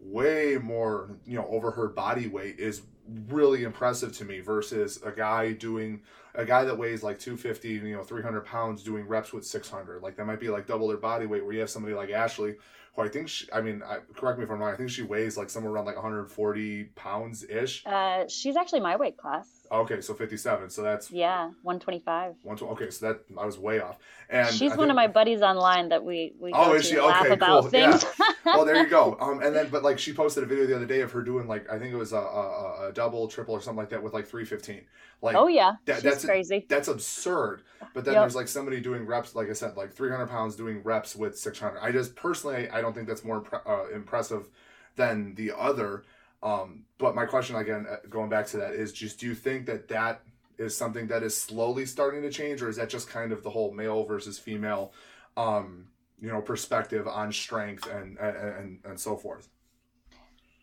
[0.00, 2.82] way more, you know, over her body weight is
[3.28, 6.00] really impressive to me versus a guy doing
[6.34, 10.16] a guy that weighs like 250 you know 300 pounds doing reps with 600 like
[10.16, 12.54] that might be like double their body weight where you have somebody like ashley
[12.94, 15.02] who i think she, i mean I, correct me if i'm wrong i think she
[15.02, 19.59] weighs like somewhere around like 140 pounds ish Uh, she's actually my weight class.
[19.72, 22.34] Okay so 57 so that's Yeah, 125.
[22.42, 25.06] one tw- okay so that i was way off and She's I one of my
[25.08, 26.98] buddies online that we we Oh, is she?
[26.98, 27.70] Okay, about cool.
[27.72, 27.96] Yeah.
[27.96, 28.04] things.
[28.46, 29.16] oh, there you go.
[29.20, 31.48] Um, and then, but like she posted a video the other day of her doing
[31.48, 34.12] like I think it was a, a, a double, triple, or something like that with
[34.12, 34.82] like three fifteen.
[35.20, 36.64] Like oh yeah, that- that's crazy.
[36.68, 37.62] that's absurd.
[37.92, 38.22] But then Yep.
[38.22, 41.80] there's like somebody doing reps, like I said, like 300 pounds doing reps with 600.
[41.80, 44.48] I just personally, I don't think that's more impre- uh, impressive
[44.94, 46.04] than the other.
[46.42, 49.66] Um, but my question again, uh, going back to that, is just do you think
[49.66, 50.22] that that
[50.58, 53.50] is something that is slowly starting to change, or is that just kind of the
[53.50, 54.92] whole male versus female,
[55.36, 55.86] um,
[56.20, 59.48] you know, perspective on strength and and and, and so forth?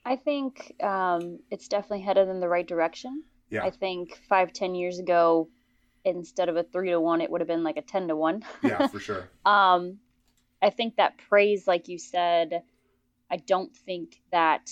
[0.05, 3.23] I think um, it's definitely headed in the right direction.
[3.49, 3.63] Yeah.
[3.63, 5.49] I think five, ten years ago,
[6.05, 8.43] instead of a three to one, it would have been like a ten to one.
[8.63, 9.29] yeah, for sure.
[9.45, 9.99] Um,
[10.61, 12.63] I think that praise, like you said,
[13.29, 14.69] I don't think that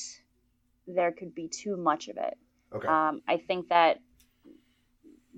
[0.88, 2.38] there could be too much of it.
[2.74, 2.88] Okay.
[2.88, 4.00] Um, I think that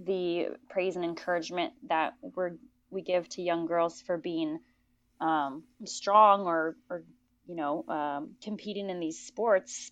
[0.03, 2.51] the praise and encouragement that we're
[2.89, 4.59] we give to young girls for being
[5.19, 7.03] um, strong or or
[7.47, 9.91] you know um, competing in these sports,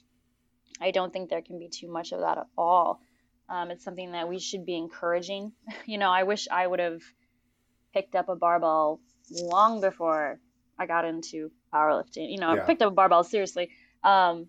[0.82, 3.02] I don't think there can be too much of that at all.
[3.48, 5.52] Um, it's something that we should be encouraging.
[5.86, 7.02] You know, I wish I would have
[7.94, 9.00] picked up a barbell
[9.32, 10.39] long before
[10.78, 12.32] I got into powerlifting.
[12.32, 12.63] You know, Yeah.
[12.63, 13.70] I picked up a barbell seriously.
[14.04, 14.48] Um,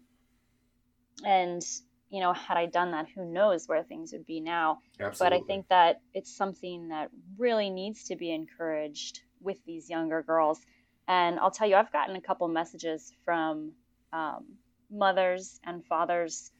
[1.25, 1.63] and
[2.11, 4.79] you know, had I done that, who knows where things would be now.
[5.01, 5.39] Absolutely.
[5.39, 10.23] But I think that it's something that really needs to be encouraged with these younger
[10.23, 10.61] girls.
[11.09, 13.73] And I'll tell you, I've gotten a couple messages from
[14.13, 14.45] um,
[14.91, 16.51] mothers and fathers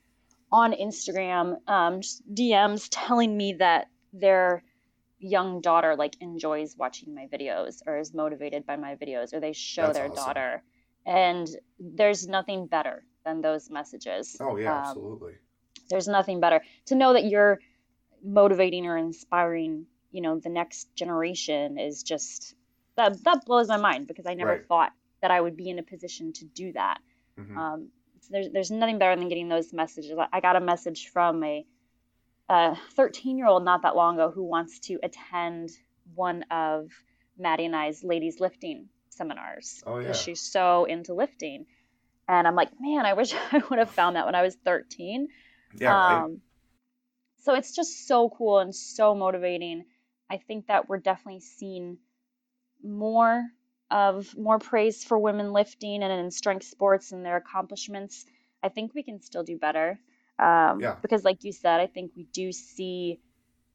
[0.51, 2.01] on Instagram, um,
[2.33, 4.63] DMs telling me that their
[5.19, 9.53] young daughter like enjoys watching my videos or is motivated by my videos or they
[9.53, 10.17] show That's their awesome.
[10.17, 10.63] daughter.
[11.07, 14.37] And there's nothing better than those messages.
[14.41, 15.35] Oh yeah, Um, absolutely.
[15.91, 17.59] there's nothing better to know that you're
[18.25, 22.55] motivating or inspiring you know the next generation is just
[22.97, 24.67] that that blows my mind because i never Right.
[24.67, 26.99] thought that i would be in a position to do that
[27.39, 27.57] Mhm.
[27.57, 31.09] um, so there's, there's nothing better than getting those messages I- i got a message
[31.13, 31.67] from a
[32.49, 35.71] a 13 year old not that long ago who wants to attend
[36.15, 36.91] one of
[37.37, 40.13] maddie and i's ladies lifting seminars Oh, yeah.
[40.13, 41.67] she's so into lifting
[42.29, 45.29] and i'm like man i wish i would have found that when i was 13
[45.79, 46.23] yeah, right.
[46.25, 46.41] um,
[47.43, 49.85] so it's just so cool and so motivating.
[50.29, 51.99] I think that we're definitely seeing
[52.83, 53.45] more
[53.91, 58.27] of more praise for women lifting and in strength sports and their accomplishments.
[58.63, 60.01] I think we can still do better.
[60.39, 60.97] Um, Yeah.
[61.03, 63.21] Because, like you said, I think we do see,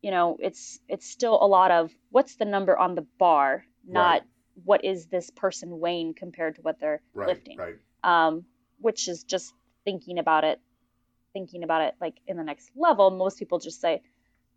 [0.01, 4.21] you know, it's it's still a lot of what's the number on the bar, not
[4.21, 4.23] Right.
[4.65, 7.27] what is this person weighing compared to what they're Right.
[7.27, 7.77] lifting Right.
[8.03, 8.45] Um,
[8.79, 9.53] which is just
[9.85, 10.59] thinking about it,
[11.33, 13.11] thinking about it like in the next level.
[13.11, 14.01] Most people just say,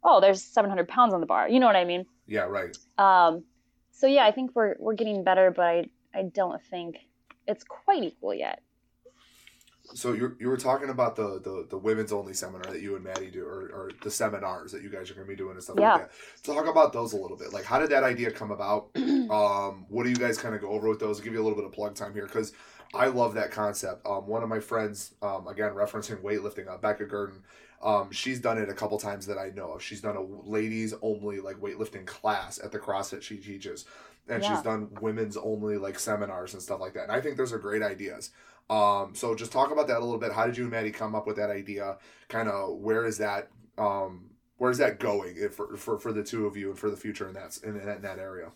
[0.02, 2.06] "Oh, there's 700 pounds on the bar." You know what I mean?
[2.26, 2.42] Yeah.
[2.42, 2.76] Right.
[2.98, 3.44] Um,
[3.92, 6.96] so yeah, I think we're we're getting better, but I I don't think
[7.46, 8.60] it's quite equal yet.
[9.94, 13.04] So you you were talking about the, the the women's only seminar that you and
[13.04, 15.62] Maddie do, or, or the seminars that you guys are going to be doing and
[15.62, 15.92] stuff Yeah.
[15.96, 16.42] like that.
[16.42, 17.52] Talk about those a little bit.
[17.52, 18.88] Like, how did that idea come about?
[18.96, 21.18] um, what do you guys kind of go over with those?
[21.18, 22.54] I'll give you a little bit of plug time here because
[22.94, 24.06] I love that concept.
[24.06, 27.42] Um, one of my friends, um, again referencing weightlifting, uh, Becca Gurdon,
[27.82, 29.82] um, she's done it a couple times that I know of.
[29.82, 33.84] She's done a ladies only like weightlifting class at the CrossFit she teaches,
[34.28, 34.54] and Yeah.
[34.54, 37.04] she's done women's only like seminars and stuff like that.
[37.04, 38.30] And I think those are great ideas.
[38.70, 40.32] Um, so just talk about that a little bit.
[40.32, 41.98] How did you and Maddie come up with that idea?
[42.28, 43.48] Kind of where is that?
[43.76, 46.88] Um, where is that going if- for, for for the two of you and for
[46.88, 48.52] the future in that in in that area?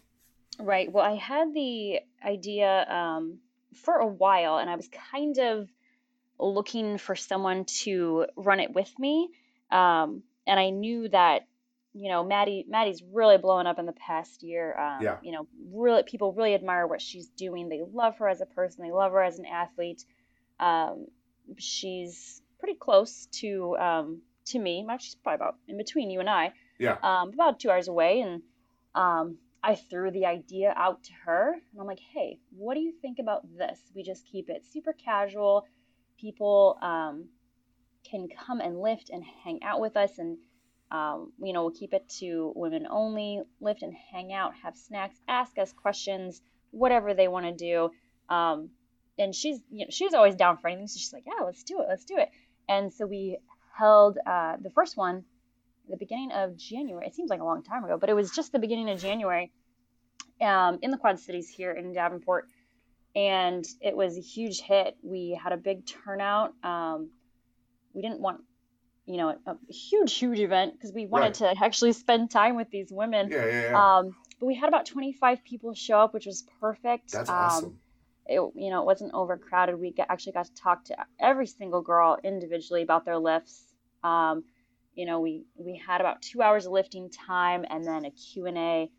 [0.58, 0.90] Right.
[0.90, 3.40] Well, I had the idea um,
[3.74, 5.68] for a while, and I was kind of
[6.38, 9.30] looking for someone to run it with me.
[9.70, 11.46] Um, and I knew that,
[11.92, 14.78] you know, Maddie Maddie's really blowing up in the past year.
[14.78, 15.16] Um, Yeah.
[15.22, 17.68] You know, really people really admire what she's doing.
[17.68, 18.84] They love her as a person.
[18.84, 20.04] They love her as an athlete.
[20.60, 21.06] Um,
[21.56, 24.86] she's pretty close to um, to me.
[25.00, 26.96] She's probably about in between you and I Yeah.
[27.02, 28.42] um, about two hours away, and
[28.94, 32.92] um, I threw the idea out to her, and I'm like, "Hey, what do you
[32.92, 33.80] think about this?
[33.94, 35.64] We just keep it super casual.
[36.20, 37.28] People um,
[38.08, 40.38] can come and lift and hang out with us, and
[40.90, 43.42] um, you know, we'll keep it to women only.
[43.60, 46.40] Lift and hang out, have snacks, ask us questions,
[46.70, 47.90] whatever they want to do."
[48.32, 48.70] Um,
[49.18, 51.80] and she's you know she's always down for anything, so she's like, "Yeah, let's do
[51.80, 52.30] it, let's do it."
[52.68, 53.38] And so we
[53.76, 55.24] held uh, the first one
[55.88, 57.06] the beginning of January.
[57.06, 59.50] It seems like a long time ago, but it was just the beginning of January
[60.40, 62.46] um, in the Quad Cities here in Davenport.
[63.16, 64.96] And it was a huge hit.
[65.02, 66.52] We had a big turnout.
[66.62, 67.10] Um,
[67.94, 68.42] we didn't want,
[69.06, 72.70] you know, a, a huge, huge event because we wanted to actually spend time with
[72.70, 73.28] these women.
[73.30, 73.46] Yeah.
[73.46, 73.70] Yeah.
[73.70, 73.96] Yeah.
[73.98, 77.10] Um, but we had about 25 people show up, which was perfect.
[77.12, 77.78] That's Um, awesome.
[78.26, 81.80] it you know it wasn't overcrowded we got, actually got to talk to every single
[81.80, 83.64] girl individually about their lifts
[84.04, 84.44] um,
[84.98, 88.90] you know we we had about two hours of lifting time and then a q&a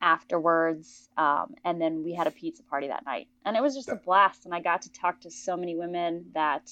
[0.00, 3.28] afterwards um, and then we had a pizza party that night.
[3.44, 6.30] And it was just a blast and i got to talk to so many women
[6.34, 6.70] that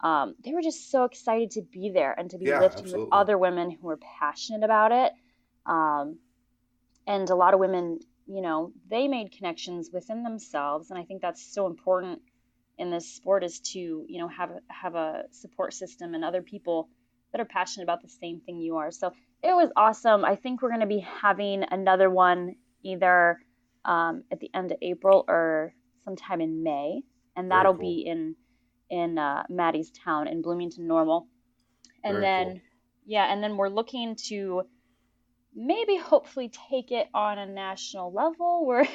[0.00, 3.04] um, they were just so excited to be there and to be Yeah, lifting absolutely.
[3.06, 5.12] with other women who were passionate about it.
[5.64, 6.18] Um,
[7.06, 11.22] and a lot of women you know they made connections within themselves and i think
[11.22, 12.20] that's so important
[12.78, 16.88] in this sport is to you know have have a support system and other people
[17.36, 18.90] that are passionate about the same thing you are.
[18.90, 20.24] So it was awesome.
[20.24, 23.38] I think we're going to be having another one either
[23.84, 27.02] um, at the end of April or sometime in May,
[27.36, 27.80] and that'll cool.
[27.82, 28.36] be in
[28.88, 31.28] in uh, Maddie's town in Bloomington Normal.
[32.02, 32.60] And Very then cool.
[33.06, 34.62] yeah, and then we're looking to
[35.54, 38.88] maybe hopefully take it on a national level where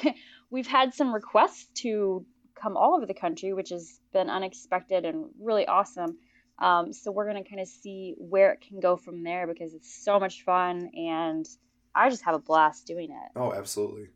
[0.50, 2.26] we've had some requests to
[2.60, 6.18] come all over the country, which has been unexpected and really awesome.
[6.62, 9.92] Um, so we're gonna kind of see where it can go from there because it's
[9.92, 11.46] so much fun and
[11.94, 13.32] I just have a blast doing it.
[13.36, 14.08] Oh, absolutely.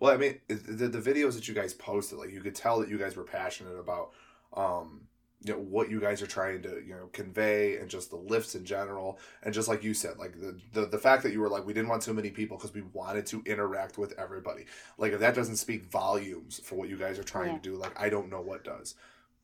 [0.00, 2.88] Well, I mean, the, the videos that you guys posted, like you could tell that
[2.88, 4.12] you guys were passionate about,
[4.54, 5.02] um,
[5.42, 8.54] you know, what you guys are trying to, you know, convey and just the lifts
[8.54, 9.18] in general.
[9.42, 11.72] And just like you said, like the, the, the fact that you were like, we
[11.72, 14.66] didn't want too many people because we wanted to interact with everybody.
[14.98, 17.58] Like if that doesn't speak volumes for what you guys are trying yeah.
[17.58, 18.94] to do, like I don't know what does.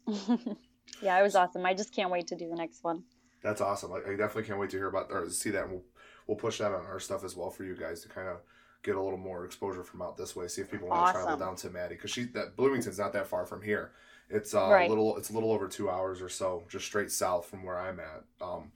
[1.02, 1.64] yeah, it was awesome.
[1.66, 3.04] I just can't wait to do the next one.
[3.42, 3.90] That's awesome.
[3.90, 5.64] Like, I definitely can't wait to hear about or see that.
[5.64, 5.84] And we'll,
[6.26, 8.38] we'll push that on our stuff as well for you guys to kind of
[8.82, 10.46] get a little more exposure from out this way.
[10.46, 11.14] See if people want awesome.
[11.14, 13.92] to travel down to Maddie because she that Bloomington's not that far from here.
[14.30, 14.86] It's uh, right.
[14.86, 17.78] a little it's a little over two hours or so, just straight south from where
[17.78, 18.24] I'm at.
[18.40, 18.72] Um,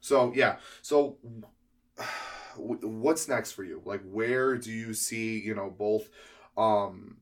[0.00, 1.16] so yeah, so
[2.56, 3.82] what's next for you?
[3.84, 6.08] Like, where do you see you know both
[6.56, 7.18] um,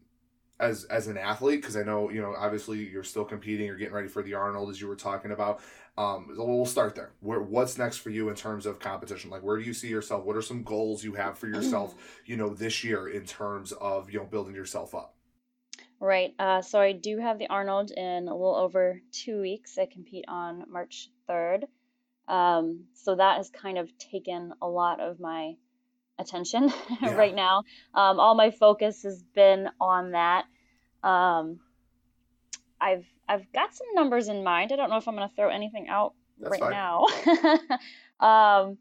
[0.61, 1.61] as as an athlete?
[1.61, 4.71] Because I know you know obviously you're still competing, you're getting ready for the Arnold
[4.71, 5.61] as you were talking about,
[5.97, 7.12] um, we'll start there.
[7.21, 9.31] Where what's next for you in terms of competition?
[9.31, 10.25] Like, where do you see yourself?
[10.25, 11.95] What are some goals you have for yourself?
[12.27, 15.14] You know, this year in terms of you know building yourself up.
[16.01, 16.35] Right.
[16.38, 19.79] Uh, so I do have the Arnold in a little over two weeks.
[19.79, 21.67] I compete on March third.
[22.29, 25.55] Um, so that has kind of taken a lot of my
[26.18, 26.72] attention
[27.03, 27.14] yeah.
[27.14, 27.64] right now.
[27.94, 30.44] Um, all my focus has been on that.
[31.03, 31.61] Um,
[32.81, 34.72] I've I've got some numbers in mind.
[34.72, 36.70] I don't know if I'm going to throw anything out That's right fine.
[36.70, 37.07] now.
[38.20, 38.79] um,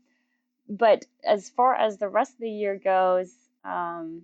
[0.67, 4.23] but as far as the rest of the year goes, um,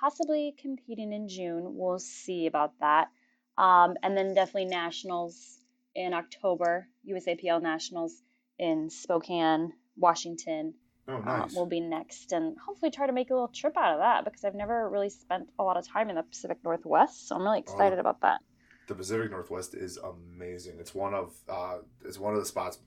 [0.00, 1.76] possibly competing in June.
[1.76, 3.08] We'll see about that.
[3.56, 5.58] Um, and then definitely nationals
[5.94, 8.14] in October, USAPL nationals
[8.58, 10.74] in Spokane, Washington.
[11.08, 11.54] Oh, um, nice.
[11.54, 14.44] will be next, and hopefully try to make a little trip out of that because
[14.44, 17.58] I've never really spent a lot of time in the Pacific Northwest, so I'm really
[17.58, 18.00] excited oh.
[18.00, 18.40] about that
[18.86, 20.76] the Pacific Northwest is amazing.
[20.78, 22.78] It's one of uh, it's one of the spots.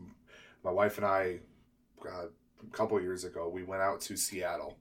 [0.64, 1.40] My wife and I,
[2.06, 4.78] uh, a couple years ago, we went out to Seattle.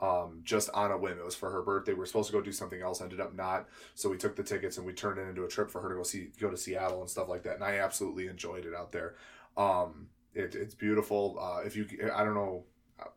[0.00, 1.18] Um, just on a whim.
[1.18, 1.92] It was for her birthday.
[1.92, 3.66] We were supposed to go do something else, ended up not.
[3.96, 5.96] So we took the tickets and we turned it into a trip for her to
[5.96, 7.56] go see go to Seattle and stuff like that.
[7.56, 9.16] And I absolutely enjoyed it out there.
[9.56, 11.36] Um, it, it's beautiful.
[11.40, 12.62] Uh, if you, I don't know,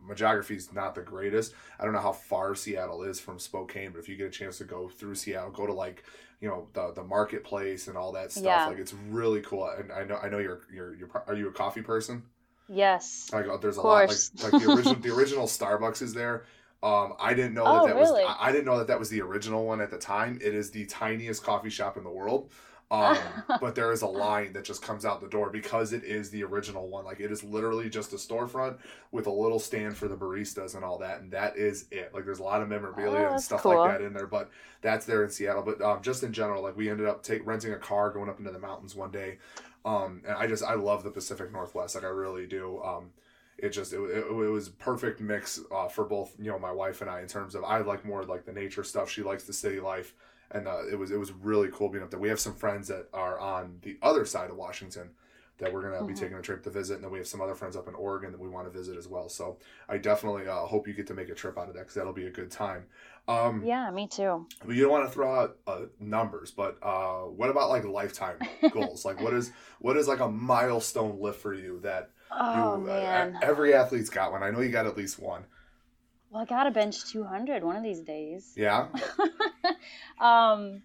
[0.00, 1.54] my geography is not the greatest.
[1.78, 4.58] I don't know how far Seattle is from Spokane, but if you get a chance
[4.58, 6.04] to go through Seattle, go to like
[6.40, 8.44] you know the the marketplace and all that stuff.
[8.44, 8.66] Yeah.
[8.66, 9.66] Like it's really cool.
[9.66, 12.24] And I know I know you're you're you're are you a coffee person?
[12.68, 13.30] Yes.
[13.32, 16.44] Like uh, there's a lot like like the original the original Starbucks is there.
[16.82, 18.24] Um, I didn't know oh, that that really?
[18.24, 20.38] was I, I didn't know that that was the original one at the time.
[20.42, 22.50] It is the tiniest coffee shop in the world.
[22.92, 23.16] Um,
[23.60, 26.44] but there is a line that just comes out the door because it is the
[26.44, 27.06] original one.
[27.06, 28.76] Like it is literally just a storefront
[29.10, 32.12] with a little stand for the baristas and all that, and that is it.
[32.12, 33.78] Like there's a lot of memorabilia oh, and stuff cool.
[33.78, 34.50] like that in there, but
[34.82, 35.62] that's there in Seattle.
[35.62, 38.38] But um, just in general, like we ended up take renting a car going up
[38.38, 39.38] into the mountains one day,
[39.86, 41.94] um, and I just I love the Pacific Northwest.
[41.94, 42.82] Like I really do.
[42.82, 43.10] Um,
[43.56, 47.00] it just it, it, it was perfect mix uh, for both you know my wife
[47.00, 49.08] and I in terms of I like more like the nature stuff.
[49.10, 50.12] She likes the city life
[50.52, 52.20] and uh, it was it was really cool being up there.
[52.20, 55.10] We have some friends that are on the other side of Washington
[55.58, 56.06] that we're gonna mm-hmm.
[56.06, 57.94] be taking a trip to visit, and then we have some other friends up in
[57.94, 59.28] Oregon that we want to visit as well.
[59.28, 61.94] So I definitely uh, hope you get to make a trip out of that because
[61.94, 62.84] that'll be a good time.
[63.28, 64.46] Um, yeah, me too.
[64.64, 68.38] But you don't want to throw out uh, numbers, but uh, what about like lifetime
[68.72, 69.04] goals?
[69.04, 72.86] Like what is what is like a milestone lift for you that oh, you, uh,
[72.86, 73.38] man.
[73.42, 74.42] every athlete's got one.
[74.42, 75.44] I know you got at least one.
[76.32, 78.54] Well, I gotta bench 200 one of these days.
[78.56, 78.88] Yeah.
[80.20, 80.82] um,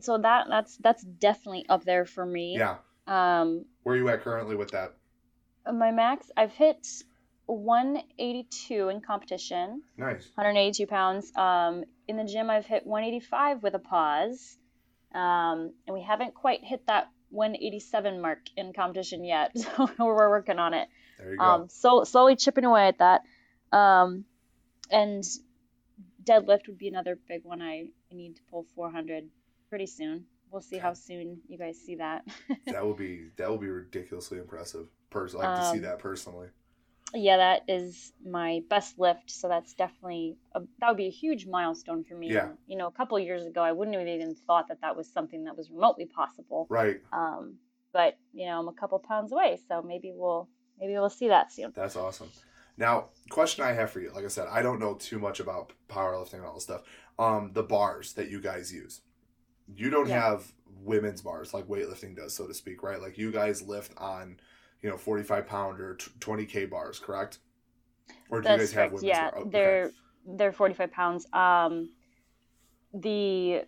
[0.00, 2.56] so that that's that's definitely up there for me.
[2.56, 2.76] Yeah.
[3.06, 4.94] Um, where are you at currently with that?
[5.70, 6.86] My max, I've hit
[7.44, 9.82] 182 in competition.
[9.98, 10.30] Nice.
[10.34, 11.30] 182 pounds.
[11.36, 14.56] Um, in the gym, I've hit 185 with a pause.
[15.14, 20.58] Um, and we haven't quite hit that 187 mark in competition yet, so we're working
[20.58, 20.88] on it.
[21.18, 21.44] There you go.
[21.44, 23.22] Um, so slowly chipping away at that.
[23.76, 24.24] Um,
[24.90, 25.24] and
[26.22, 27.62] deadlift would be another big one.
[27.62, 29.24] I, I need to pull 400
[29.68, 30.24] pretty soon.
[30.50, 32.24] We'll see how soon you guys see that.
[32.66, 34.86] that will be that will be ridiculously impressive.
[35.10, 36.48] Personally, like um, to see um, that personally.
[37.14, 39.30] Yeah, that is my best lift.
[39.30, 42.32] So that's definitely a, that would be a huge milestone for me.
[42.32, 42.50] Yeah.
[42.66, 45.44] You know, a couple years ago, I wouldn't have even thought that that was something
[45.44, 46.66] that was remotely possible.
[46.68, 47.00] Right.
[47.12, 47.56] Um,
[47.92, 51.52] but you know, I'm a couple pounds away, so maybe we'll maybe we'll see that
[51.52, 51.72] soon.
[51.74, 52.30] That's awesome.
[52.78, 54.10] Now, question I have for you.
[54.14, 56.82] Like I said, I don't know too much about powerlifting and all this stuff.
[57.18, 59.00] Um, the bars that you guys use.
[59.74, 60.20] You don't Yeah.
[60.20, 60.52] have
[60.82, 63.00] women's bars like weightlifting does, so to speak, right?
[63.00, 64.38] Like you guys lift on,
[64.82, 67.38] you know, forty-five pound or twenty k bars, correct?
[68.30, 68.92] Or do you That's guys have correct.
[68.92, 69.50] women's Yeah, bar- oh, okay.
[69.50, 69.90] they're
[70.28, 71.26] they're 45 pounds.
[71.32, 71.90] Um,
[72.92, 73.62] the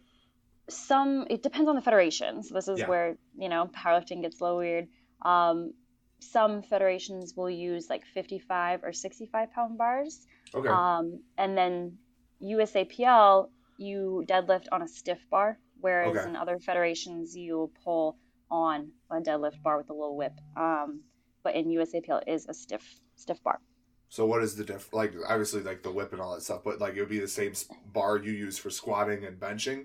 [0.68, 2.42] some it depends on the federation.
[2.42, 2.88] So this is Yeah.
[2.88, 4.88] where you know powerlifting gets a little weird.
[5.22, 5.72] Um,
[6.20, 10.26] some federations will use like 55 or 65 pound bars.
[10.54, 10.68] okay.
[10.68, 11.98] Um, and then
[12.42, 16.28] USAPL, you deadlift on a stiff bar, whereas Okay.
[16.28, 18.18] in other federations, you pull
[18.50, 20.32] on a deadlift bar with a little whip.
[20.56, 21.02] Um,
[21.42, 22.82] but in USAPL it is a stiff
[23.16, 23.60] stiff bar.
[24.08, 24.92] So what is the diff?
[24.92, 27.28] Like obviously like the whip and all that stuff, but like it would be the
[27.28, 27.52] same
[27.92, 29.84] bar you use for squatting and benching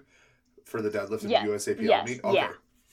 [0.65, 1.45] for the deadlift in Yeah.
[1.45, 2.07] the USAPL Yes.
[2.07, 2.23] meet.
[2.23, 2.33] Okay.
[2.35, 2.51] Yeah.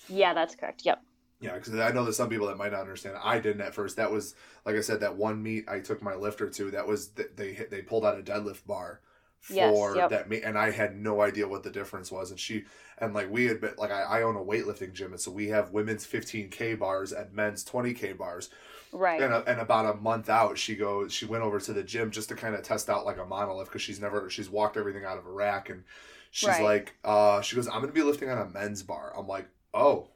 [0.08, 0.82] Yeah, that's correct.
[0.84, 1.00] Yep.
[1.40, 3.16] Yeah, because I know there's some people that might not understand.
[3.22, 3.96] I didn't at first.
[3.96, 4.34] That was
[4.66, 6.70] like I said, that one meet I took my lifter to.
[6.70, 9.00] That was th- they hit, they pulled out a deadlift bar
[9.38, 10.10] for Yes, yep.
[10.10, 12.30] that meet, and I had no idea what the difference was.
[12.30, 12.64] And she
[12.98, 15.48] and like we had been like I, I own a weightlifting gym, and so we
[15.48, 18.50] have women's 15k bars and men's 20k bars.
[18.92, 19.22] Right.
[19.22, 21.12] And, a, and about a month out, she goes.
[21.12, 23.66] She went over to the gym just to kind of test out like a monolift
[23.66, 25.84] because she's never she's walked everything out of a rack, and
[26.30, 26.62] she's Right.
[26.62, 29.14] like, uh, she goes, I'm gonna be lifting on a men's bar.
[29.16, 30.08] I'm like, oh.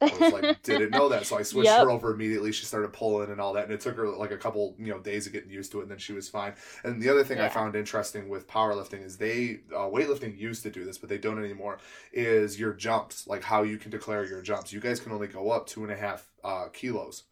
[0.00, 1.84] I was like, didn't know that, so I switched Yep.
[1.84, 2.52] her over immediately.
[2.52, 4.98] She started pulling and all that, and it took her like a couple, you know,
[4.98, 6.54] days of getting used to it, and then she was fine.
[6.84, 10.70] And the other thing I found interesting with powerlifting is they uh, weightlifting used to
[10.70, 11.78] do this, but they don't anymore.
[12.12, 14.72] Is your jumps like how you can declare your jumps?
[14.72, 17.24] You guys can only go up two and a half uh, kilos,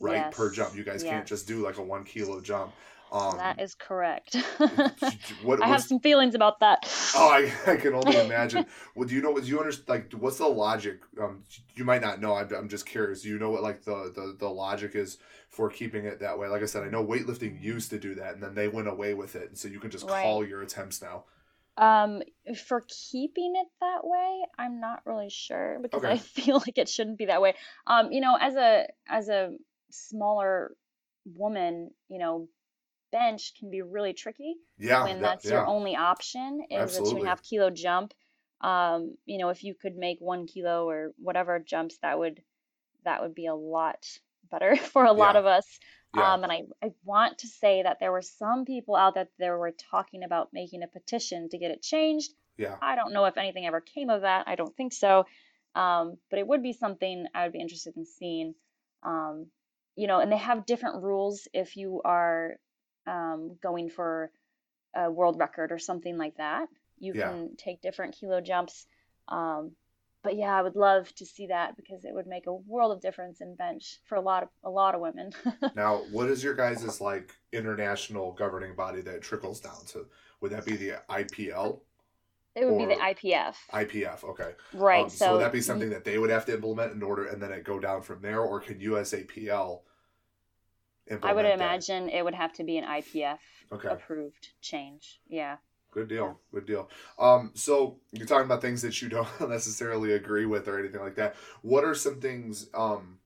[0.00, 0.74] right, per jump.
[0.74, 2.72] You guys can't just do like a one kilo jump.
[3.12, 4.36] Um, that is correct.
[5.40, 6.88] what, I have some feelings about that.
[7.12, 8.66] Oh, I, I can only imagine.
[8.94, 9.38] well, do you know?
[9.38, 9.88] Do you understand?
[9.88, 11.00] Like, what's the logic?
[11.20, 11.44] Um,
[11.74, 12.34] you might not know.
[12.34, 13.22] I'm, I'm just curious.
[13.22, 16.48] Do you know what like the, the the logic is for keeping it that way?
[16.48, 19.14] Like I said, I know weightlifting used to do that, and then they went away
[19.14, 20.06] with it, and so you can just Right.
[20.06, 21.24] call your attempts now.
[21.78, 22.22] Um,
[22.66, 26.08] for keeping it that way, I'm not really sure because Okay.
[26.08, 27.54] I feel like it shouldn't be that way.
[27.86, 29.50] Um, you know, as a as a
[29.90, 30.74] smaller
[31.26, 32.48] woman, you know,
[33.18, 35.52] bench can be really tricky Yeah, when that- that's yeah.
[35.52, 37.22] your only option is a two Absolutely.
[37.22, 38.12] a half kilo jump.
[38.60, 42.42] Um, you know, if you could make one kilo or whatever jumps, that would
[43.04, 44.02] that would be a lot
[44.50, 45.40] better for a lot Yeah.
[45.40, 45.66] of us.
[46.14, 46.32] Yeah.
[46.32, 49.50] Um, and I, I want to say that there were some people out there that
[49.64, 52.32] were talking about making a petition to get it changed.
[52.56, 54.48] yeah, I don't know if anything ever came of that.
[54.48, 55.26] I don't think so.
[55.74, 58.54] Um, but it would be something I would be interested in seeing.
[59.02, 59.34] Um,
[59.94, 62.56] you know, and they have different rules if you are
[63.06, 64.30] um, going for
[64.94, 66.68] a world record or something like that.
[66.98, 67.28] You Yeah.
[67.28, 68.86] can take different kilo jumps.
[69.28, 69.72] Um,
[70.22, 73.00] but yeah, I would love to see that because it would make a world of
[73.00, 75.32] difference in bench for a lot of a lot of women.
[75.76, 80.06] Now, what is your guys' like international governing body that trickles down to?
[80.40, 81.80] Would that be the IPL?
[82.56, 84.52] it would be the IPF, IPF, okay.
[84.72, 85.04] right?
[85.04, 87.40] Um, so would that be something that they would have to implement in order, and
[87.40, 89.80] then it go down from there, or can USAPL?
[91.22, 91.54] I would that?
[91.54, 93.38] imagine it would have to be an IPF
[93.72, 93.88] Okay.
[93.88, 95.20] approved change.
[95.28, 95.56] Yeah.
[95.92, 96.38] Good deal.
[96.52, 96.90] Good deal.
[97.18, 101.14] Um, so you're talking about things that you don't necessarily agree with or anything like
[101.16, 101.36] that.
[101.62, 102.68] What are some things?
[102.74, 103.18] Um,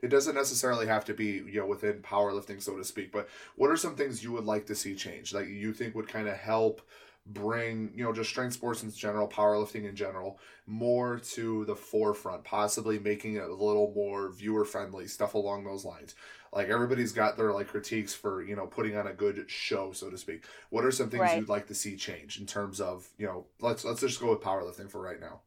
[0.00, 3.12] it doesn't necessarily have to be you know within powerlifting, so to speak.
[3.12, 5.32] But what are some things you would like to see change?
[5.34, 6.82] Like you think would kind of help
[7.26, 12.44] bring you know just strength sports in general, powerlifting in general, more to the forefront,
[12.44, 16.14] possibly making it a little more viewer friendly, stuff along those lines.
[16.52, 20.10] Like everybody's got their like critiques for you know putting on a good show, so
[20.10, 20.44] to speak.
[20.70, 21.34] What are some things Right.
[21.34, 24.40] you'd like to see change in terms of you know let's let's just go with
[24.40, 25.40] powerlifting for right now.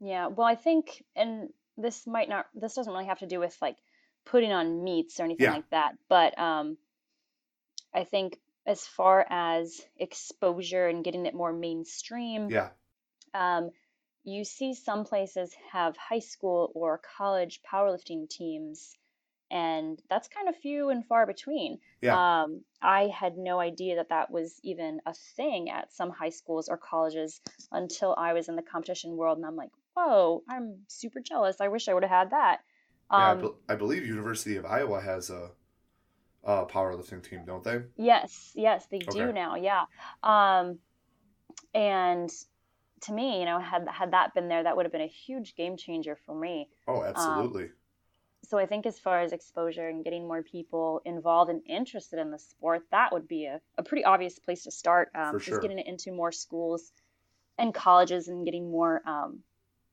[0.00, 0.26] Yeah.
[0.28, 3.76] Well, I think, and this might not, this doesn't really have to do with like
[4.24, 5.52] putting on meats or anything Yeah.
[5.52, 5.96] like that.
[6.08, 6.76] But um,
[7.94, 12.70] I think as far as exposure and getting it more mainstream, Yeah,
[13.34, 13.70] um,
[14.24, 18.96] you see some places have high school or college powerlifting teams,
[19.50, 21.78] and that's kind of few and far between.
[22.00, 22.42] Yeah.
[22.42, 26.68] Um, I had no idea that that was even a thing at some high schools
[26.68, 27.40] or colleges
[27.70, 31.60] until I was in the competition world, and I'm like, whoa, I'm super jealous.
[31.60, 32.60] I wish I would have had that.
[33.10, 33.30] yeah.
[33.30, 35.50] I, Um, bel I believe University of Iowa has a,
[36.44, 37.82] a powerlifting team, don't they?
[37.96, 39.56] Yes, yes, they do now.
[39.56, 39.84] Yeah.
[40.22, 40.78] Um,
[41.74, 42.30] and
[43.02, 45.54] to me, you know, had had that been there, that would have been a huge
[45.56, 46.68] game changer for me.
[46.86, 47.70] Oh, absolutely.
[48.44, 52.30] so I think as far as exposure and getting more people involved and interested in
[52.30, 55.10] the sport, that would be a, a pretty obvious place to start.
[55.14, 56.92] Um, For Just getting it into more schools
[57.58, 59.40] and colleges and getting more um,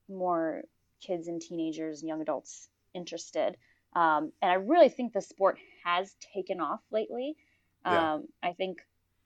[0.08, 0.64] more
[1.02, 3.56] kids and teenagers and young adults interested.
[3.96, 7.36] Um, and I really think the sport has taken off lately.
[7.86, 8.14] Yeah.
[8.14, 8.80] Um, I think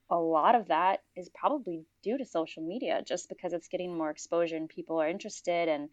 [0.10, 4.10] a lot of that is probably due to social media, just because it's getting more
[4.10, 5.90] exposure and people are interested and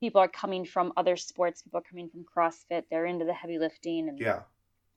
[0.00, 1.62] people are coming from other sports.
[1.62, 2.84] People are coming from CrossFit.
[2.90, 4.42] They're into the heavy lifting, and Yeah.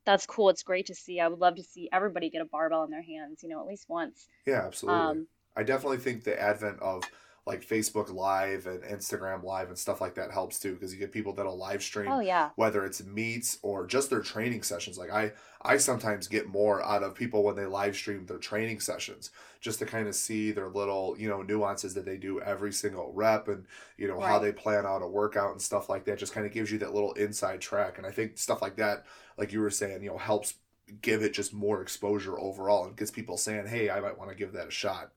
[0.06, 0.50] that's cool.
[0.50, 1.20] It's great to see.
[1.20, 3.68] I would love to see everybody get a barbell in their hands, you know, at
[3.68, 4.28] least once.
[4.46, 5.02] Yeah, absolutely.
[5.02, 7.04] Um, I definitely think the advent of
[7.46, 11.12] like Facebook Live and Instagram Live and stuff like that helps too because you get
[11.12, 14.98] people that'll live stream oh yeah, whether it's meets or just their training sessions.
[14.98, 15.32] Like I
[15.62, 19.80] I sometimes get more out of people when they live stream their training sessions just
[19.80, 23.48] to kind of see their little, you know, nuances that they do every single rep
[23.48, 23.66] and
[23.98, 26.54] you know how they plan out a workout and stuff like that just kind of
[26.54, 29.06] gives you that little inside track and I think stuff like that
[29.38, 30.56] like you were saying, you know, helps
[31.02, 34.36] give it just more exposure overall and gets people saying, "Hey, I might want to
[34.36, 35.12] give that a shot."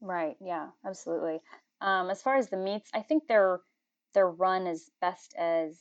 [0.00, 1.40] Right, yeah, absolutely.
[1.80, 3.60] Um, as far as the meets, I think they're
[4.14, 5.78] they're run as best as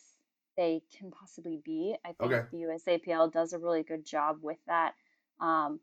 [0.58, 1.96] they can possibly be.
[2.04, 2.46] I think Okay.
[2.52, 4.94] the USAPL does a really good job with that.
[5.40, 5.80] Um,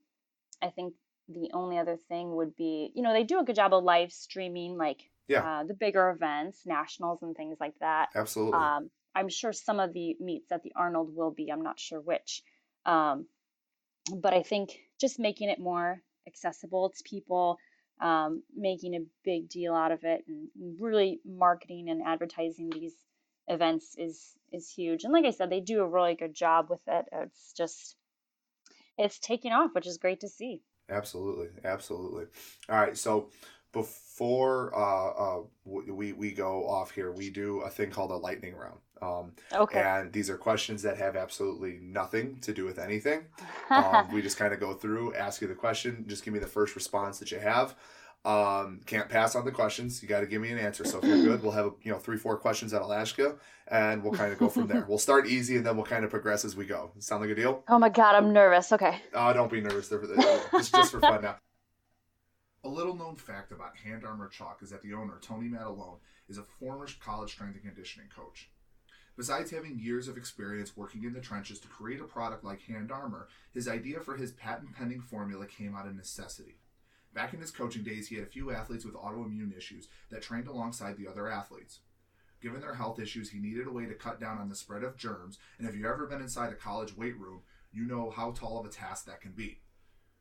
[0.61, 0.95] I think
[1.29, 4.13] the only other thing would be, you know, they do a good job of live
[4.13, 5.61] streaming like Yeah.
[5.61, 8.11] uh, the bigger events, nationals and things like that.
[8.15, 8.59] Absolutely.
[8.59, 11.51] Um, I'm sure some of the meets at the Arnold will be.
[11.51, 12.43] I'm not sure which.
[12.85, 13.27] Um,
[14.15, 17.59] but I think just making it more accessible to people,
[18.03, 20.49] um, making a big deal out of it, and
[20.81, 22.97] really marketing and advertising these
[23.49, 25.05] events is is huge.
[25.05, 27.07] And like I said, they do a really good job with it.
[27.13, 27.97] It's just
[28.99, 30.61] it's taking off, which is great to see.
[30.91, 32.25] Absolutely, absolutely.
[32.69, 33.31] All right, so
[33.73, 38.57] before uh, uh, we we go off here, we do a thing called a lightning
[38.57, 38.79] round.
[39.03, 39.81] Um, Okay.
[39.83, 43.25] and these are questions that have absolutely nothing to do with anything.
[43.71, 46.47] Um, we just kind of go through, ask you the question, just give me the
[46.47, 47.75] first response that you have.
[48.25, 50.03] Um, can't pass on the questions.
[50.03, 50.85] You got to give me an answer.
[50.85, 53.39] So if you're good, we'll have you know three, four questions that I'll ask you,
[53.69, 54.85] and we'll kind of go from there.
[54.89, 56.93] We'll start easy, and then we'll kind of progress as we go.
[56.99, 57.65] Sound like a deal?
[57.67, 58.71] oh my God, I'm nervous.
[58.73, 59.01] Okay.
[59.15, 59.89] Oh, don't be nervous.
[59.89, 61.37] They're- they're- It's just for fun now.
[62.65, 65.99] A little known fact about Hand Armor Chalk is that the owner, Tony Matalone,
[66.29, 68.51] is a former college strength and conditioning coach.
[69.17, 72.91] Besides having years of experience working in the trenches to create a product like Hand
[72.91, 76.57] Armor, his idea for his patent pending formula came out of necessity.
[77.15, 80.49] Back in his coaching days, he had a few athletes with autoimmune issues that trained
[80.49, 81.81] alongside the other athletes.
[82.41, 84.97] Given their health issues, he needed a way to cut down on the spread of
[84.97, 88.59] germs, and if you've ever been inside a college weight room, you know how tall
[88.59, 89.61] of a task that can be.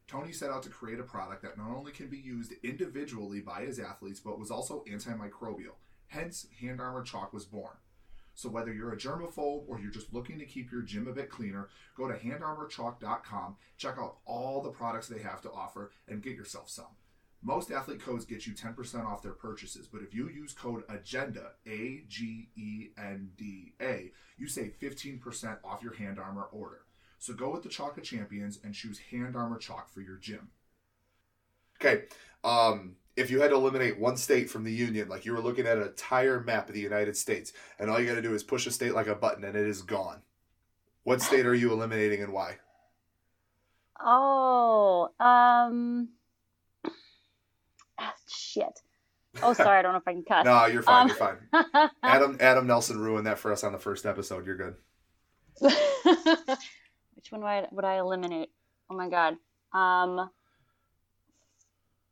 [0.07, 3.61] Tony set out to create a product that not only can be used individually by
[3.61, 5.77] his athletes, but was also antimicrobial.
[6.07, 7.77] Hence, Hand Armor Chalk was born.
[8.33, 11.29] So whether you're a germaphobe or you're just looking to keep your gym a bit
[11.29, 16.35] cleaner, go to handarmorchalk.com, check out all the products they have to offer, and get
[16.35, 16.85] yourself some.
[17.43, 21.51] Most athlete codes get you 10% off their purchases, but if you use code AGENDA,
[21.65, 26.81] A G E N D A, you save 15% off your hand armor order.
[27.17, 30.49] So go with the Chalk of Champions and choose Hand Armor Chalk for your gym.
[31.79, 32.05] Okay,
[32.43, 35.67] um, if you had to eliminate one state from the union, like you were looking
[35.67, 38.43] at an entire map of the United States, and all you got to do is
[38.43, 40.21] push a state like a button and it is gone.
[41.03, 42.57] What state are you eliminating and why?
[44.03, 46.09] Oh, um,
[47.99, 48.79] ah, shit.
[49.41, 50.45] Oh, sorry, I don't know if I can cuss.
[50.45, 51.03] No, you're fine.
[51.03, 51.89] Um, you're fine.
[52.03, 54.45] Adam Adam Nelson ruined that for us on the first episode.
[54.45, 54.75] You're good.
[55.61, 58.49] Which one would I, would I eliminate?
[58.89, 59.37] Oh my God.
[59.73, 60.29] Um,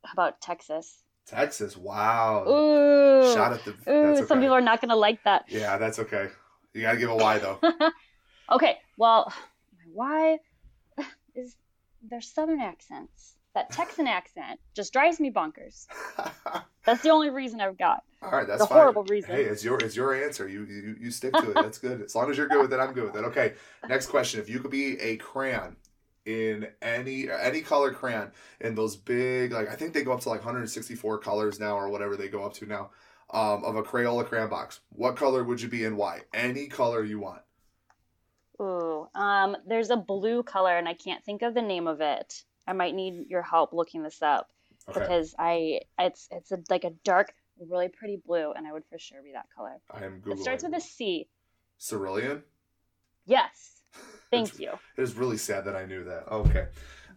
[0.05, 1.03] how about Texas?
[1.25, 1.77] Texas.
[1.77, 2.45] Wow.
[2.47, 3.71] Ooh, Shot at the.
[3.91, 4.25] ooh, okay.
[4.25, 5.45] some people are not gonna like that.
[5.47, 6.29] Yeah, that's okay.
[6.73, 7.59] You got to give a why though.
[8.51, 9.31] Okay, well,
[9.73, 10.37] my why
[11.35, 11.55] is
[12.01, 13.35] their southern accents?
[13.53, 15.85] That Texan accent just drives me bonkers.
[16.85, 18.03] That's the only reason I've got.
[18.23, 18.77] All right, that's The fine.
[18.77, 19.31] horrible reason.
[19.35, 20.47] Hey, it's your it's your answer.
[20.47, 21.53] You, you you stick to it.
[21.55, 22.01] That's good.
[22.01, 23.25] As long as you're good with it, I'm good with it.
[23.25, 23.53] Okay.
[23.87, 25.75] Next question: If you could be a crayon
[26.25, 30.29] in any any color crayon in those big like I think they go up to
[30.29, 32.89] like 164 colors now or whatever they go up to now
[33.31, 36.21] um, of a Crayola crayon box, what color would you be and why?
[36.33, 37.41] Any color you want.
[38.61, 42.43] Ooh, um, there's a blue color, and I can't think of the name of it.
[42.67, 44.49] I might need your help looking this up
[44.89, 44.99] Okay.
[44.99, 48.99] because I it's it's a, like a dark, really pretty blue, and I would for
[48.99, 49.79] sure be that color.
[49.91, 50.33] I am googling.
[50.33, 51.27] It starts with a C.
[51.79, 52.43] Cerulean.
[53.25, 53.78] Yes.
[54.31, 54.71] Thank It's- you.
[54.97, 56.27] It is really sad that I knew that.
[56.31, 56.67] Okay.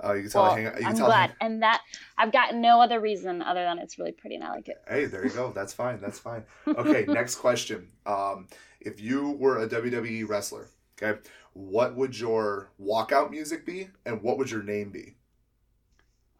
[0.02, 0.72] Uh, you can tell Well, I hang out.
[0.74, 1.80] You can I'm tell glad, and that
[2.18, 4.78] I've got no other reason other than it's really pretty and I like it.
[4.88, 5.52] Hey, there you go.
[5.54, 6.00] That's fine.
[6.00, 6.44] That's fine.
[6.66, 7.88] Okay, next question.
[8.06, 8.48] Um,
[8.80, 10.68] if you were a WWE wrestler,
[11.00, 11.20] okay,
[11.52, 15.14] what would your walkout music be, and what would your name be?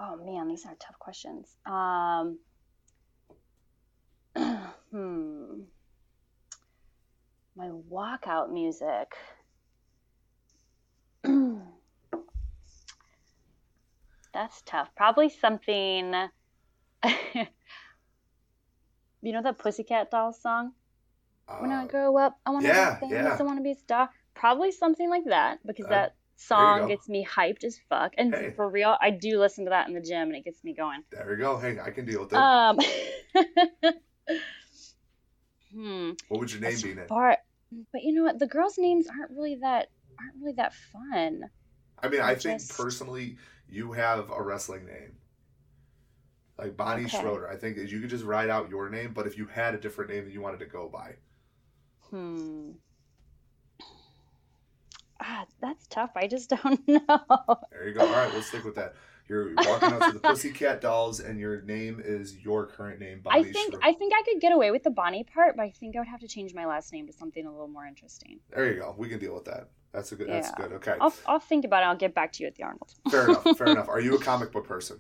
[0.01, 1.57] Oh man, these are tough questions.
[1.67, 2.39] Um,
[4.91, 5.61] hmm.
[7.55, 9.13] My walkout music.
[14.43, 14.89] That's tough.
[14.97, 16.13] Probably something.
[19.23, 20.73] you know that Pussycat Dolls song?
[21.61, 23.25] when I Uh, grow up, I want to yeah, be famous.
[23.25, 23.37] yeah.
[23.39, 24.09] I want to be a star.
[24.35, 28.15] Probably something like that because Uh, that song gets me hyped as fuck.
[28.19, 28.51] And Hey.
[28.57, 31.05] for real, I do listen to that in the gym and it gets me going.
[31.13, 31.57] there we go.
[31.59, 32.37] Hey, I can deal with it.
[32.39, 32.79] Um.
[35.73, 36.11] hmm.
[36.29, 37.07] what would your name As be then?
[37.07, 37.39] far,
[37.93, 38.41] but you know what?
[38.41, 39.89] The girls' names aren't really that
[40.19, 41.43] aren't really that fun.
[42.03, 43.37] I mean, I I think just- personally,
[43.73, 45.17] you have a wrestling name.
[46.59, 47.19] Like Bonnie Okay.
[47.21, 47.49] Schroeder.
[47.49, 50.11] I think you could just write out your name, but if you had a different
[50.11, 51.15] name that you wanted to go by.
[52.11, 52.73] Hmm.
[55.21, 56.11] Ah, that's tough.
[56.17, 57.01] I just don't know.
[57.71, 58.01] There you go.
[58.07, 58.95] All right, we'll stick with that.
[59.29, 63.41] You're walking out to the Pussycat Dolls, and your name is your current name, Bonnie
[63.41, 63.87] I think Schroeder.
[63.87, 66.09] I think I could get away with the Bonnie part, but I think I would
[66.09, 68.41] have to change my last name to something a little more interesting.
[68.51, 68.95] There you go.
[68.99, 69.69] We can deal with that.
[69.93, 70.29] That's a good.
[70.29, 70.55] That's Yeah.
[70.65, 70.73] good.
[70.75, 70.97] Okay.
[71.01, 71.87] I'll I'll think about it.
[71.87, 72.93] I'll get back to you at the Arnold.
[73.11, 73.59] Fair enough.
[73.59, 73.89] Fair enough.
[73.89, 74.99] Are you a comic book person?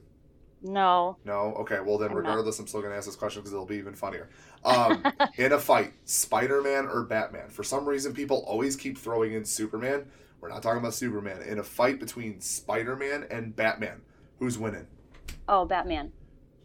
[0.64, 1.16] No.
[1.24, 1.54] No.
[1.60, 1.80] Okay.
[1.80, 2.20] Well, then, I'm not.
[2.20, 4.28] regardless, I'm still gonna ask this question because it'll be even funnier.
[4.64, 5.02] Um,
[5.36, 7.48] in a fight, Spider-Man or Batman?
[7.48, 10.06] For some reason, people always keep throwing in Superman.
[10.40, 11.42] We're not talking about Superman.
[11.42, 14.02] In a fight between Spider-Man and Batman,
[14.38, 14.86] who's winning?
[15.48, 16.12] Oh, Batman.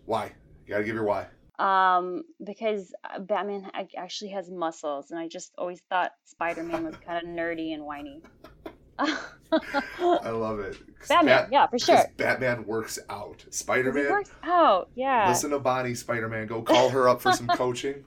[0.06, 0.34] Why?
[0.66, 1.28] You gotta give your why.
[1.60, 7.18] Um, because uh, Batman actually has muscles, and I just always thought Spider-Man was kind
[7.18, 8.22] of nerdy and whiny.
[8.99, 10.78] I love it.
[11.10, 12.03] Batman, Bat- yeah, for sure.
[12.18, 13.45] Batman works out.
[13.49, 14.10] Spider-Man.
[14.12, 15.28] works out, yeah.
[15.30, 16.47] Listen to Bonnie, Spider-Man.
[16.47, 18.03] Go call her up for some coaching.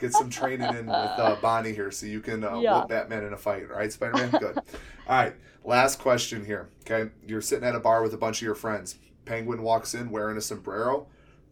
[0.00, 2.84] Get some training in with uh, Bonnie here so you can uh, Yeah.
[2.88, 3.64] Batman in a fight.
[3.70, 4.30] All right, Spider-Man?
[4.30, 4.58] Good.
[4.58, 4.62] All
[5.08, 5.34] right,
[5.64, 6.68] last question here.
[6.88, 8.96] Okay, you're sitting at a bar with a bunch of your friends.
[9.24, 11.06] Penguin walks in wearing a sombrero.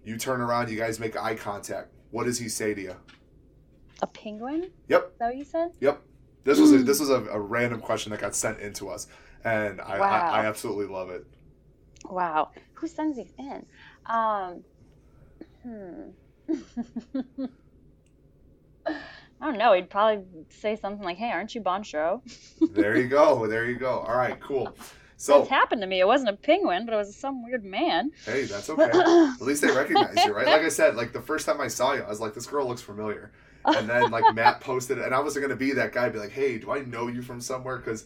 [0.06, 1.92] You turn around, you guys make eye contact.
[2.12, 2.94] What does he say to you?
[4.02, 4.70] A penguin?
[4.88, 5.72] Yep, Is that what you said?
[5.80, 6.00] yep.
[6.44, 9.08] This was a, this was a, a random question that got sent into us,
[9.42, 10.06] and I, Wow.
[10.06, 11.26] I, I absolutely love it.
[12.08, 12.52] Wow.
[12.74, 13.66] Who sends these in?
[14.06, 14.62] Um,
[15.64, 16.10] hmm.
[18.86, 19.72] I don't know.
[19.72, 22.20] He'd probably say something like, "Hey, aren't you Bon Shro?"
[22.72, 23.48] There you go.
[23.48, 23.98] There you go.
[24.06, 24.72] All right, cool.
[25.16, 26.00] So That's happened to me.
[26.00, 28.10] It wasn't a penguin, but it was some weird man.
[28.24, 28.90] hey, that's okay.
[28.92, 30.46] At least they recognize you, right?
[30.46, 32.66] Like I said, like the first time I saw you, I was like, this girl
[32.66, 33.32] looks familiar.
[33.64, 36.30] And then like Matt posted it, and I wasn't gonna be that guy, be like,
[36.30, 37.78] hey, do I know you from somewhere?
[37.78, 38.04] Because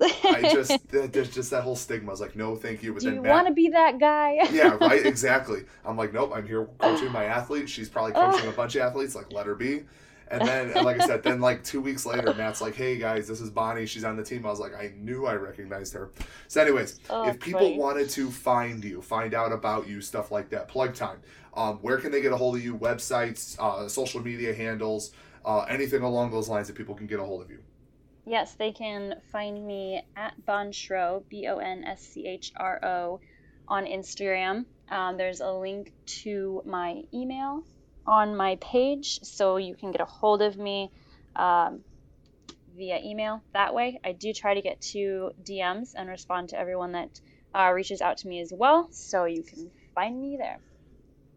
[0.00, 2.08] I just there's just that whole stigma.
[2.08, 2.92] I was like, no, thank you.
[2.92, 4.38] But Do then you want to be that guy?
[4.52, 5.64] yeah, right, exactly.
[5.84, 7.68] I'm like, nope, I'm here coaching my athlete.
[7.68, 9.14] She's probably coaching a bunch of athletes.
[9.14, 9.84] Like, let her be.
[10.30, 13.26] And then, and like I said, then like two weeks later, Matt's like, hey guys,
[13.26, 13.86] this is Bonnie.
[13.86, 14.44] She's on the team.
[14.44, 16.10] I was like, I knew I recognized her.
[16.48, 17.78] So, anyways, Oh, if people funny.
[17.78, 21.18] wanted to find you, find out about you, stuff like that, plug time.
[21.54, 22.76] Um, where can they get a hold of you?
[22.76, 25.12] Websites, uh, social media handles,
[25.44, 27.58] uh, anything along those lines that people can get a hold of you.
[28.26, 33.20] Yes, they can find me at Bonschro, B O N S C H R O,
[33.66, 34.66] on Instagram.
[34.90, 37.64] Um, there's a link to my email
[38.08, 40.90] on my page, so you can get a hold of me
[41.36, 41.80] um,
[42.74, 44.00] via email that way.
[44.02, 47.20] I do try to get to DMs and respond to everyone that
[47.54, 50.58] uh, reaches out to me as well, so you can find me there.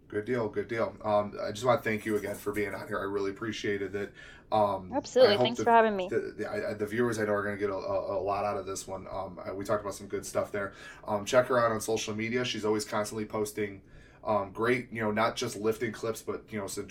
[0.07, 0.95] Good deal, good deal.
[1.03, 2.99] Um, I just want to thank you again for being on here.
[2.99, 4.13] I really appreciated it.
[4.49, 5.37] Um, Absolutely.
[5.37, 6.07] Thanks the- for having me.
[6.09, 8.57] The, the, the viewers I know are going to get a, a, a lot out
[8.57, 9.07] of this one.
[9.11, 10.73] Um, we talked about some good stuff there.
[11.05, 12.45] Um, check her out on social media.
[12.45, 13.81] She's always constantly posting
[14.23, 16.87] um, great, you know, not just lifting clips, but you know, some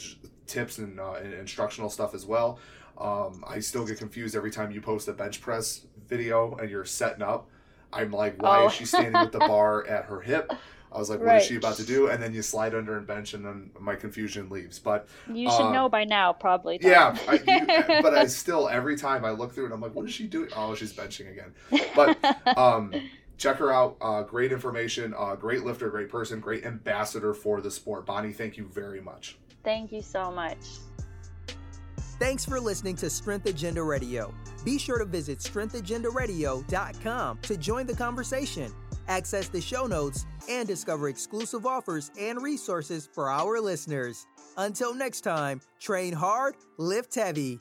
[0.47, 2.59] tips and, uh, and instructional stuff as well.
[2.99, 6.85] Um, I still get confused every time you post a bench press video and you're
[6.85, 7.49] setting up.
[7.93, 8.67] I'm like, why Oh.
[8.67, 10.53] is she standing with the bar at her hip?
[10.93, 11.43] I was like, what is Right.
[11.45, 12.09] she about to do?
[12.09, 14.81] And then you slide under and bench, and then my confusion leaves.
[14.81, 16.79] But You should uh, know by now, probably.
[16.79, 16.91] Tom.
[16.91, 20.05] yeah, I, you, but I still every time I look through it, I'm like, what
[20.07, 20.49] is she doing?
[20.57, 21.55] Oh, she's benching again.
[21.95, 22.19] But
[22.59, 22.93] um,
[23.41, 23.97] check her out.
[24.01, 25.15] Uh, great information.
[25.17, 25.89] Uh, great lifter.
[25.89, 26.39] Great person.
[26.39, 28.07] Great ambassador for the sport.
[28.07, 29.39] Bonnie, thank you very much.
[29.65, 30.59] Thank you so much.
[32.19, 34.35] Thanks for listening to Strength Agenda Radio.
[34.63, 38.71] Be sure to visit strengthagendaradio.com to join the conversation,
[39.09, 44.27] access the show notes, and discover exclusive offers and resources for our listeners.
[44.59, 47.59] Until next time, train hard, lift heavy.